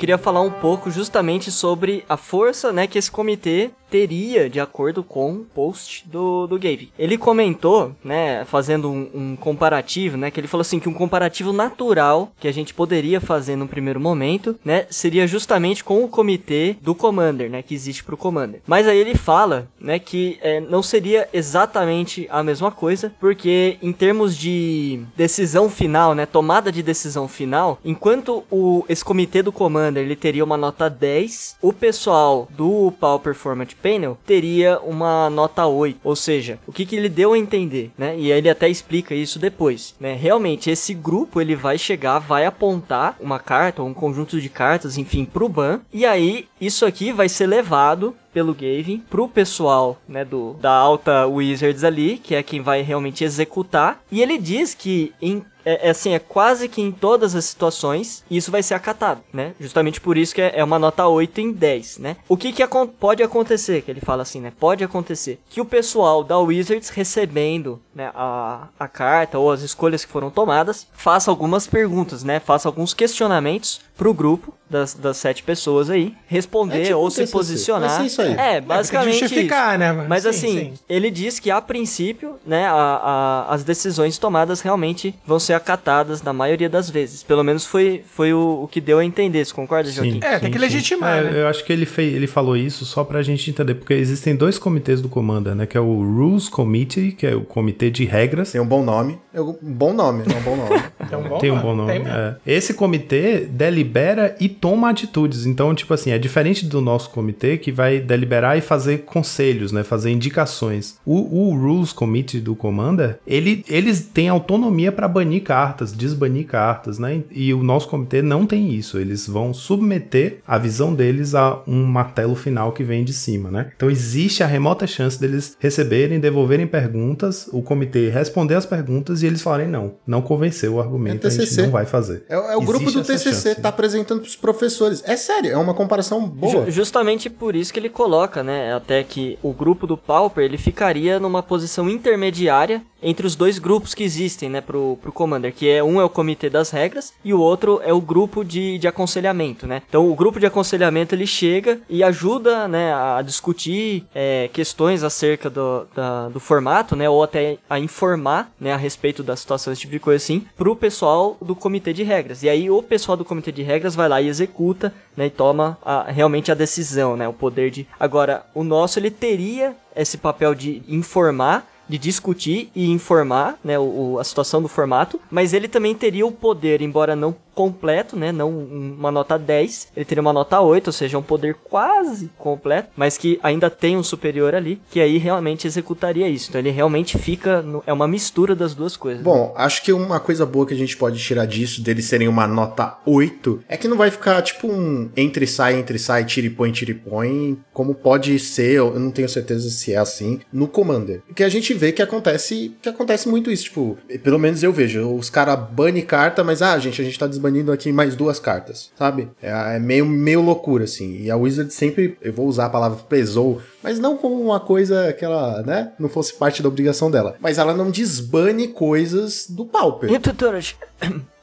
[0.00, 5.02] Queria falar um pouco justamente sobre a força, né, que esse comitê teria de acordo
[5.02, 6.92] com o post do, do Gabe.
[6.98, 11.52] Ele comentou, né, fazendo um, um comparativo, né, que ele falou assim que um comparativo
[11.52, 16.76] natural que a gente poderia fazer no primeiro momento, né, seria justamente com o comitê
[16.80, 18.60] do Commander, né, que existe pro Commander.
[18.66, 23.92] Mas aí ele fala, né, que é, não seria exatamente a mesma coisa, porque em
[23.92, 30.04] termos de decisão final, né, tomada de decisão final, enquanto o, esse comitê do Commander
[30.04, 35.98] ele teria uma nota 10, o pessoal do Pauper Format Panel teria uma nota 8.
[36.02, 38.18] Ou seja, o que, que ele deu a entender, né?
[38.18, 40.14] E ele até explica isso depois, né?
[40.14, 44.98] Realmente, esse grupo ele vai chegar, vai apontar uma carta ou um conjunto de cartas,
[44.98, 45.80] enfim, pro ban.
[45.92, 51.26] E aí, isso aqui vai ser levado pelo Gavin pro pessoal, né, do da alta
[51.26, 54.00] Wizards ali, que é quem vai realmente executar.
[54.10, 58.24] E ele diz que em é, é assim, é quase que em todas as situações
[58.30, 59.54] isso vai ser acatado, né?
[59.60, 62.16] Justamente por isso que é, é uma nota 8 em 10, né?
[62.28, 64.52] O que que acon- pode acontecer, que ele fala assim, né?
[64.58, 70.04] Pode acontecer que o pessoal da Wizards recebendo, né, a, a carta ou as escolhas
[70.04, 72.40] que foram tomadas, faça algumas perguntas, né?
[72.40, 77.16] Faça alguns questionamentos pro grupo das, das sete pessoas aí, responder É tipo ou se
[77.18, 77.32] TCC.
[77.32, 78.00] posicionar.
[78.00, 78.32] Aí.
[78.38, 79.78] É, basicamente justificar, isso.
[79.80, 80.08] né, mano?
[80.08, 80.72] Mas Sim, assim, sim.
[80.88, 86.22] ele diz que a princípio, né, a, a- as decisões tomadas realmente vão ser acatadas
[86.22, 87.22] na maioria das vezes.
[87.22, 89.44] Pelo menos foi, foi o, o que deu a entender.
[89.44, 90.20] Você concorda, Joaquim?
[90.22, 91.42] É, tem que legitimar, É, né?
[91.42, 94.58] Eu acho que ele, fez, ele falou isso só pra gente entender, porque existem dois
[94.58, 95.66] comitês do Commander, né?
[95.66, 98.52] Que é o Rules Committee, que é o comitê de regras.
[98.52, 99.18] Tem um bom nome.
[99.32, 100.82] É um bom nome, é um bom nome.
[101.08, 101.92] Tem um bom Tem um bom nome.
[101.92, 102.36] É.
[102.46, 105.46] Esse comitê delibera e toma atitudes.
[105.46, 109.82] Então, tipo assim, é diferente do nosso comitê que vai deliberar e fazer conselhos, né?
[109.82, 110.98] Fazer indicações.
[111.04, 116.98] O, o Rules Committee do Commander, ele, eles têm autonomia pra banir cartas, desbanir cartas,
[116.98, 117.22] né?
[117.30, 118.98] E o nosso comitê não tem isso.
[118.98, 123.70] Eles vão submeter a visão deles a um martelo final que vem de cima, né?
[123.76, 129.26] Então existe a remota chance deles receberem, devolverem perguntas, o comitê responder as perguntas e
[129.26, 131.62] eles falarem não, não convenceu o argumento, a gente TCC.
[131.62, 132.24] não vai fazer.
[132.28, 133.60] É, é o grupo Existe do TCC, chance.
[133.60, 135.02] tá apresentando pros professores.
[135.06, 136.66] É sério, é uma comparação boa.
[136.66, 140.58] Ju- justamente por isso que ele coloca, né, até que o grupo do Pauper, ele
[140.58, 145.68] ficaria numa posição intermediária entre os dois grupos que existem, né, pro, pro Commander, que
[145.68, 148.86] é um é o comitê das regras e o outro é o grupo de, de
[148.88, 149.82] aconselhamento, né.
[149.88, 155.48] Então o grupo de aconselhamento ele chega e ajuda, né, a discutir é, questões acerca
[155.48, 159.82] do, da- do formato, né, ou até a informar, né, a respeito da situação, esse
[159.82, 162.42] tipo de coisa assim, pro pessoal do comitê de regras.
[162.42, 165.78] E aí o pessoal do comitê de regras vai lá e executa, né, e toma
[165.84, 167.86] a- realmente a decisão, né, o poder de...
[167.98, 174.18] Agora, o nosso, ele teria esse papel de informar, de discutir e informar, né, o,
[174.20, 178.32] a situação do formato, mas ele também teria o poder, embora não completo, né?
[178.32, 179.88] Não uma nota 10.
[179.94, 183.98] Ele teria uma nota 8, ou seja, um poder quase completo, mas que ainda tem
[183.98, 186.48] um superior ali, que aí realmente executaria isso.
[186.48, 187.60] Então ele realmente fica.
[187.60, 189.22] No, é uma mistura das duas coisas.
[189.22, 192.46] Bom, acho que uma coisa boa que a gente pode tirar disso, deles serem uma
[192.46, 196.50] nota 8, é que não vai ficar tipo um entre sai, entre sai, tira e
[196.50, 201.22] põe, tira põe, como pode ser, eu não tenho certeza se é assim, no Commander.
[201.34, 205.14] Que a gente vê que acontece, que acontece muito isso, tipo, pelo menos eu vejo,
[205.14, 208.90] os caras banem carta, mas ah, gente, a gente tá desbanindo aqui mais duas cartas,
[208.98, 209.30] sabe?
[209.42, 211.22] É, é meio, meio loucura, assim.
[211.22, 215.10] E a Wizard sempre, eu vou usar a palavra pesou, mas não como uma coisa
[215.14, 217.34] que ela, né, não fosse parte da obrigação dela.
[217.40, 220.12] Mas ela não desbane coisas do Pauper.
[220.12, 220.76] E tutoras.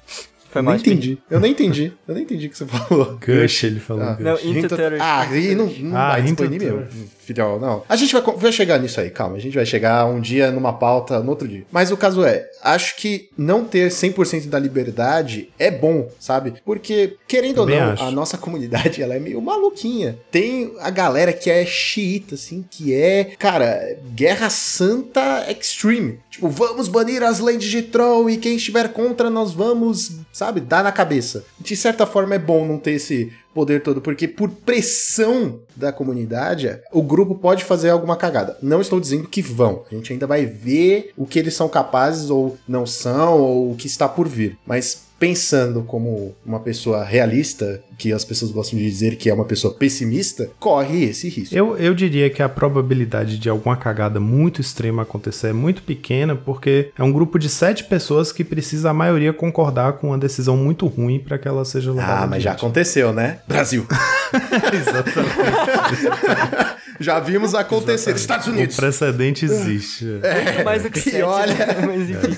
[0.50, 1.18] Foi eu nem entendi.
[1.30, 1.94] Eu nem entendi.
[2.08, 3.20] Eu nem entendi o que você falou.
[3.20, 4.04] Gush, ele falou.
[4.04, 4.24] Ah, Gush.
[4.24, 4.76] Não, into.
[5.02, 6.88] Ah, e não, não Ah, vai disponível,
[7.28, 7.84] filhão, não.
[7.88, 9.36] A gente vai, vai chegar nisso aí, calma.
[9.36, 11.66] A gente vai chegar um dia numa pauta no outro dia.
[11.72, 16.54] Mas o caso é, acho que não ter 100% da liberdade é bom, sabe?
[16.66, 18.04] Porque, querendo Também ou não, acho.
[18.04, 20.18] a nossa comunidade, ela é meio maluquinha.
[20.32, 26.20] Tem a galera que é xiita, assim, que é, cara, Guerra Santa Extreme.
[26.30, 30.84] Tipo, vamos banir as lentes de Troll e quem estiver contra nós vamos, sabe, dar
[30.84, 31.46] na cabeça.
[31.60, 36.80] De certa forma é bom não ter esse poder todo, porque por pressão da comunidade,
[36.92, 38.56] o grupo pode fazer alguma cagada.
[38.62, 39.84] Não estou dizendo que vão.
[39.92, 43.76] A gente ainda vai ver o que eles são capazes ou não são, ou o
[43.76, 44.60] que está por vir.
[44.64, 49.46] Mas pensando como uma pessoa realista, que as pessoas gostam de dizer que é uma
[49.46, 51.56] pessoa pessimista, corre esse risco.
[51.56, 56.36] Eu, eu diria que a probabilidade de alguma cagada muito extrema acontecer é muito pequena,
[56.36, 60.56] porque é um grupo de sete pessoas que precisa a maioria concordar com uma decisão
[60.56, 63.40] muito ruim para que ela seja levada Ah, mas já aconteceu, né?
[63.48, 63.86] Brasil.
[64.74, 66.74] Exatamente.
[67.00, 68.16] Já vimos acontecer.
[68.16, 68.76] Estados O Unidos.
[68.76, 70.06] precedente existe.
[70.06, 71.86] Muito mais do que e sete, olha- né?
[71.86, 72.38] Mas enfim.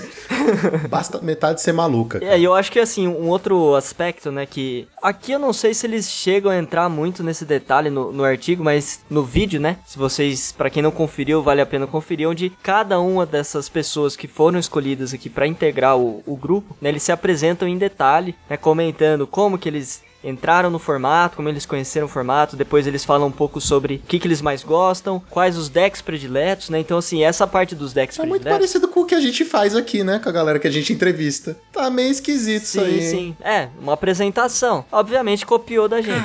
[0.88, 2.18] Basta metade ser maluca.
[2.22, 5.74] É, e eu acho que assim, um outro aspecto, né, que aqui eu não sei
[5.74, 9.76] se eles chegam a entrar muito nesse detalhe no, no artigo, mas no vídeo, né,
[9.86, 14.16] se vocês, pra quem não conferiu, vale a pena conferir, onde cada uma dessas pessoas
[14.16, 18.34] que foram escolhidas aqui pra integrar o, o grupo, né, eles se apresentam em detalhe,
[18.48, 23.04] né, comentando como que eles entraram no formato, como eles conheceram o formato, depois eles
[23.04, 26.78] falam um pouco sobre o que, que eles mais gostam, quais os decks prediletos, né,
[26.80, 28.58] então assim, essa parte dos decks É muito prediletos...
[28.58, 30.18] parecido com o que a gente faz aqui, né?
[30.18, 31.56] Com a galera que a gente entrevista.
[31.72, 33.00] Tá meio esquisito isso Sim, aí.
[33.00, 33.10] hein?
[33.10, 33.36] sim.
[33.40, 34.84] É, uma apresentação.
[34.92, 36.20] Obviamente copiou da gente.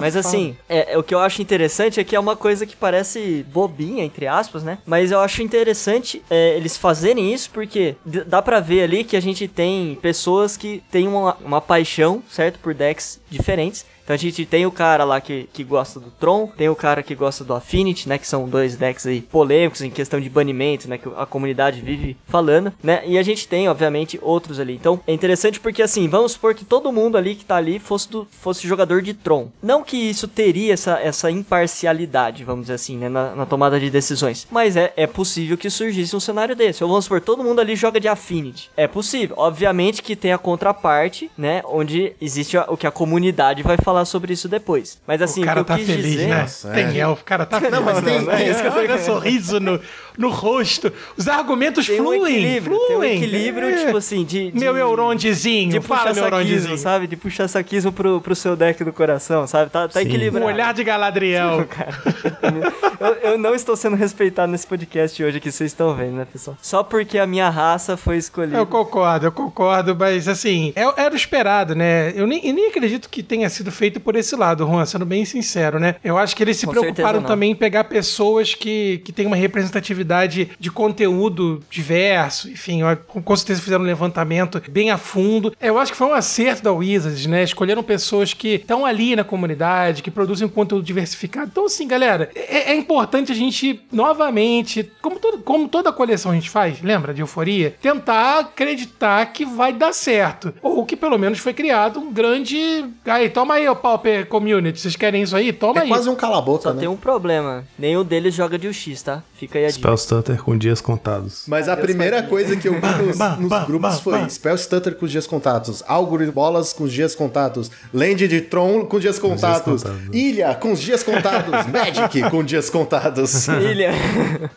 [0.00, 2.76] Mas assim, é, é, o que eu acho interessante é que é uma coisa que
[2.76, 4.78] parece bobinha, entre aspas, né?
[4.86, 9.20] Mas eu acho interessante é, eles fazerem isso porque dá pra ver ali que a
[9.20, 12.58] gente tem pessoas que têm uma, uma paixão, certo?
[12.58, 13.86] Por decks diferentes.
[14.10, 17.00] Então a gente tem o cara lá que, que gosta do Tron, tem o cara
[17.00, 18.18] que gosta do Affinity, né?
[18.18, 20.98] Que são dois decks aí polêmicos em questão de banimento, né?
[20.98, 23.04] Que a comunidade vive falando, né?
[23.06, 24.74] E a gente tem, obviamente, outros ali.
[24.74, 28.10] Então é interessante porque, assim, vamos supor que todo mundo ali que tá ali fosse,
[28.10, 29.46] do, fosse jogador de Tron.
[29.62, 33.08] Não que isso teria essa, essa imparcialidade, vamos dizer assim, né?
[33.08, 34.44] Na, na tomada de decisões.
[34.50, 36.82] Mas é, é possível que surgisse um cenário desse.
[36.82, 38.72] Ou vamos supor, todo mundo ali joga de Affinity.
[38.76, 39.36] É possível.
[39.38, 41.62] Obviamente que tem a contraparte, né?
[41.64, 45.00] Onde existe o que a comunidade vai falar sobre isso depois.
[45.06, 46.26] Mas assim, o cara o que eu tá quis feliz, dizer...
[46.28, 46.40] né?
[46.42, 46.98] Nossa, tem é.
[46.98, 47.80] elfo, o cara tá feliz.
[47.80, 49.80] mas tem- não é isso que eu Olha sorriso no,
[50.16, 50.92] no rosto.
[51.16, 53.16] Os argumentos Tem um fluem, equilíbrio, tem um fluem.
[53.16, 53.84] equilíbrio, É.
[53.86, 54.50] tipo assim, de...
[54.50, 56.78] de Meu Eurondezinho, de fala, meu puxar saquismo, Eurondezinho.
[56.78, 57.06] sabe?
[57.06, 59.70] De puxar saquismo pro, pro seu deck do coração, sabe?
[59.70, 60.06] Tá, tá Sim.
[60.06, 60.46] Um equilibrado.
[60.46, 61.66] olhar de Galadriel.
[63.00, 66.56] eu, eu não estou sendo respeitado nesse podcast hoje que vocês estão vendo, né, pessoal?
[66.60, 68.58] Só porque a minha raça foi escolhida.
[68.58, 72.12] Eu concordo, eu concordo, mas assim, é- era o esperado, né?
[72.14, 75.24] Eu nem, eu nem acredito que tenha sido feito por esse lado, Juan, sendo bem
[75.24, 75.96] sincero, né?
[76.04, 79.36] Eu acho que eles se Com preocuparam também em pegar pessoas que, que têm uma
[79.36, 85.54] representatividade de conteúdo diverso, enfim, com, com certeza fizeram um levantamento bem a fundo.
[85.60, 87.42] Eu acho que foi um acerto da Wizards, né?
[87.42, 91.48] Escolheram pessoas que estão ali na comunidade, que produzem um conteúdo diversificado.
[91.50, 96.34] Então, assim, galera, é, é importante a gente, novamente, como, todo, como toda coleção a
[96.34, 97.74] gente faz, lembra de euforia?
[97.80, 100.52] Tentar acreditar que vai dar certo.
[100.62, 102.84] Ou que pelo menos foi criado um grande.
[103.06, 104.80] Aí, toma aí, o Pauper Community.
[104.80, 105.52] Vocês querem isso aí?
[105.52, 105.88] Toma É aí.
[105.88, 106.80] quase um cala-boca, Só né?
[106.80, 107.64] tem um problema.
[107.78, 109.22] Nenhum deles joga de UX, tá?
[109.34, 109.78] Fica aí a dica.
[109.80, 111.44] Spell Stutter com dias contados.
[111.46, 114.28] Mas a primeira coisa que eu vi nos, nos bam, grupos bam, foi bam.
[114.28, 118.84] Spell Stutter com os dias contatos, Algorithm Bolas com os dias contatos, Land de Tron
[118.84, 120.08] com dias contatos, contados.
[120.14, 123.48] Ilha com os dias contados, Magic com dias contados.
[123.48, 123.90] Ilha.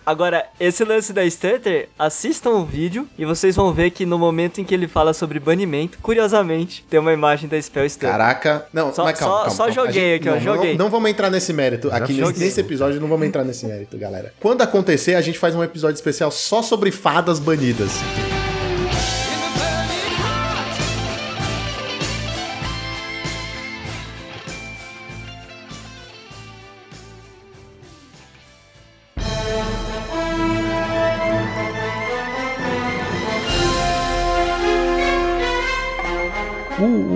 [0.05, 4.59] Agora, esse lance da Stutter, assistam o vídeo e vocês vão ver que no momento
[4.59, 8.09] em que ele fala sobre banimento, curiosamente, tem uma imagem da Spell Stutter.
[8.09, 8.65] Caraca.
[8.73, 9.73] Não, Só- mas calma, só- calma, só calma.
[9.91, 10.71] Joguei aqui, ó, não, joguei.
[10.77, 11.89] Não, não vamos entrar nesse mérito.
[11.91, 14.33] Aqui nesse, nesse episódio não vamos entrar nesse mérito, galera.
[14.39, 17.91] Quando acontecer, a gente faz um episódio especial só sobre fadas banidas.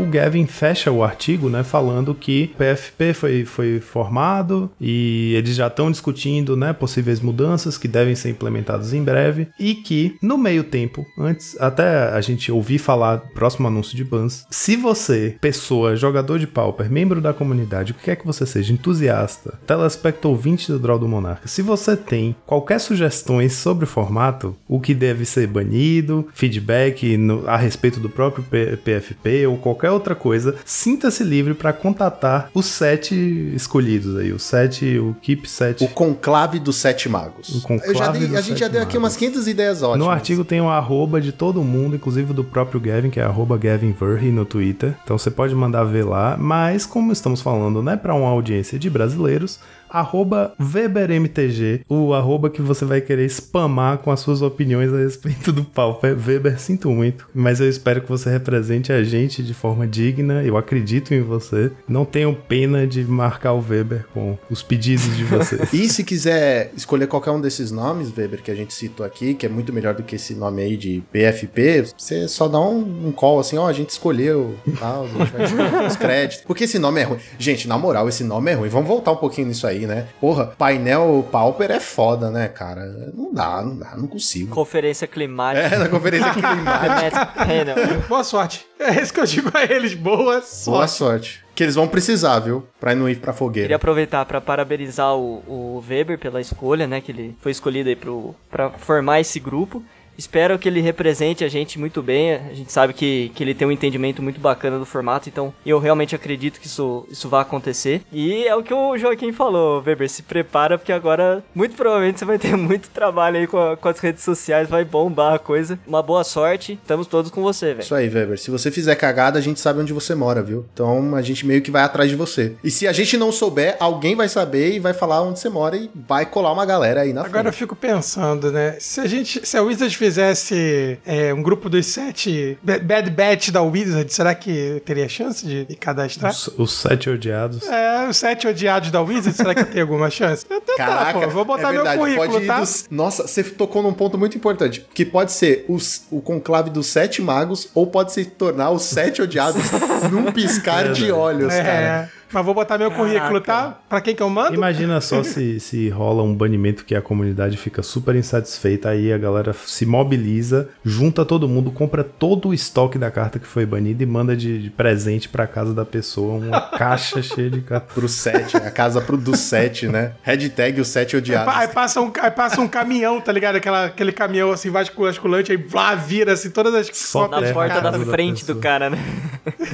[0.07, 5.67] Gavin fecha o artigo, né, falando que o PFP foi, foi formado e eles já
[5.67, 10.63] estão discutindo, né, possíveis mudanças que devem ser implementadas em breve e que no meio
[10.63, 16.39] tempo, antes até a gente ouvir falar próximo anúncio de bans, se você, pessoa, jogador
[16.39, 20.79] de Pauper, membro da comunidade, o que quer que você seja, entusiasta, telespecto ouvinte do
[20.79, 25.47] Draw do Monarca, se você tem qualquer sugestões sobre o formato, o que deve ser
[25.47, 31.53] banido, feedback no, a respeito do próprio P PFP ou qualquer outra coisa, sinta-se livre
[31.53, 33.15] para contatar os sete
[33.55, 35.83] escolhidos aí, os sete, o Keep 7.
[35.83, 37.49] O conclave dos sete magos.
[37.55, 39.03] O conclave Eu já dei- dos a gente sete já deu aqui magos.
[39.03, 39.99] umas 500 ideias ótimas.
[39.99, 43.57] No artigo tem o arroba de todo mundo, inclusive do próprio Gavin, que é arroba
[43.57, 44.95] Gavin Verhey no Twitter.
[45.03, 46.37] Então você pode mandar ver lá.
[46.37, 49.59] Mas como estamos falando, né, para uma audiência de brasileiros,
[49.89, 55.51] arroba WeberMTG, o arroba que você vai querer spamar com as suas opiniões a respeito
[55.51, 56.17] do Pauper.
[56.17, 60.43] Weber, sinto muito, mas eu espero que você represente a gente de forma digna.
[60.43, 61.71] Eu acredito em você.
[61.87, 65.73] Não tenho pena de marcar o Weber com os pedidos de vocês.
[65.77, 69.45] E se quiser escolher qualquer um desses nomes, Weber, que a gente citou aqui, que
[69.45, 73.11] é muito melhor do que esse nome aí de PFP, você só dá um, um
[73.11, 76.45] call assim, ó, a gente escolheu, tal, a gente vai escolher os créditos.
[76.45, 77.19] Porque esse nome é ruim.
[77.37, 78.69] Gente, na moral, esse nome é ruim.
[78.69, 80.07] Vamos voltar um pouquinho nisso aí, né?
[80.19, 82.85] Porra, painel Pauper é foda, né, cara?
[83.13, 84.55] Não dá, não dá, não consigo.
[84.55, 85.75] Conferência climática.
[85.75, 86.65] É, na conferência climática.
[86.65, 87.75] Matt Panel.
[88.07, 88.65] Boa sorte.
[88.79, 89.93] É isso que eu digo a eles.
[89.93, 90.69] Boa sorte.
[90.69, 91.43] Boa sorte.
[91.53, 92.65] Que eles vão precisar, viu?
[92.79, 93.75] Pra não ir pra Queria fogueira.
[93.75, 97.01] aproveitar para parabenizar o, o Weber pela escolha, né?
[97.01, 99.83] Que ele foi escolhido aí pro, pra formar esse grupo.
[100.17, 102.33] Espero que ele represente a gente muito bem.
[102.35, 105.79] A gente sabe que, que ele tem um entendimento muito bacana do formato, então eu
[105.79, 108.01] realmente acredito que isso, isso vai acontecer.
[108.11, 112.25] E é o que o Joaquim falou, Weber, se prepara, porque agora muito provavelmente você
[112.25, 115.77] vai ter muito trabalho aí com, a- com as redes sociais, vai bombar a coisa.
[115.87, 117.81] Uma boa sorte, estamos todos com você, velho.
[117.81, 118.37] Isso aí, Weber.
[118.39, 120.65] Se você fizer cagada, a gente sabe onde você mora, viu?
[120.73, 122.55] Então a gente meio que vai atrás de você.
[122.63, 125.75] E se a gente não souber, alguém vai saber e vai falar onde você mora
[125.77, 127.55] e vai colar uma galera aí na Agora eu frente.
[127.57, 128.77] fico pensando, né?
[128.79, 133.49] Se a gente, se a Wizard fizesse é, um grupo dos sete Ba- Bad Batch
[133.49, 136.31] da Wizard, será que teria chance de, de cadastrar?
[136.31, 137.67] Os, os sete odiados.
[137.67, 140.45] É, os sete odiados da Wizard, será que tem alguma chance?
[140.49, 141.29] Eu tentar, Caraca, pô.
[141.29, 142.59] Vou botar é meu verdade, currículo, pode ir tá?
[142.59, 144.85] dos- Nossa, você tocou num ponto muito importante.
[144.93, 149.21] Que pode ser os- o conclave dos sete magos ou pode se tornar os sete
[149.21, 149.61] odiados
[150.11, 152.09] num piscar de olhos, cara.
[152.31, 153.79] Mas vou botar meu currículo, tá?
[153.87, 154.53] Pra quem que eu mando?
[154.53, 159.17] Imagina só se, se rola um banimento que a comunidade fica super insatisfeita, aí a
[159.17, 164.03] galera se mobiliza, junta todo mundo, compra todo o estoque da carta que foi banida
[164.03, 167.93] e manda de, de presente pra casa da pessoa uma caixa cheia de cartas.
[167.93, 170.13] Pro sete, a casa pro, do sete, né?
[170.21, 171.53] Hashtag os sete odiados.
[171.55, 173.55] Aí passa um, aí passa um caminhão, tá ligado?
[173.55, 177.91] Aquela, aquele caminhão assim, vasculante, aí lá vira assim, todas as Só Na porta da
[177.91, 178.55] da frente pessoa.
[178.55, 178.97] do cara, né?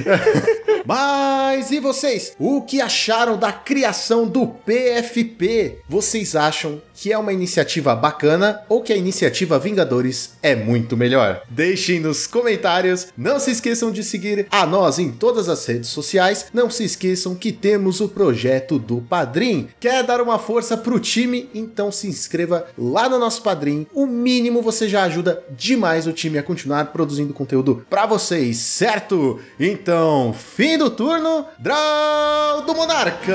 [0.86, 2.34] Mas e vocês?
[2.46, 5.78] O que acharam da criação do PFP?
[5.88, 11.42] Vocês acham que é uma iniciativa bacana ou que a iniciativa Vingadores é muito melhor?
[11.48, 13.08] Deixem nos comentários.
[13.16, 16.46] Não se esqueçam de seguir a nós em todas as redes sociais.
[16.54, 19.68] Não se esqueçam que temos o projeto do Padrim.
[19.80, 21.50] Quer dar uma força pro time?
[21.54, 23.86] Então se inscreva lá no nosso Padrim.
[23.92, 29.40] O mínimo você já ajuda demais o time a continuar produzindo conteúdo pra vocês, certo?
[29.58, 33.34] Então, fim do turno, Draw do Monarca!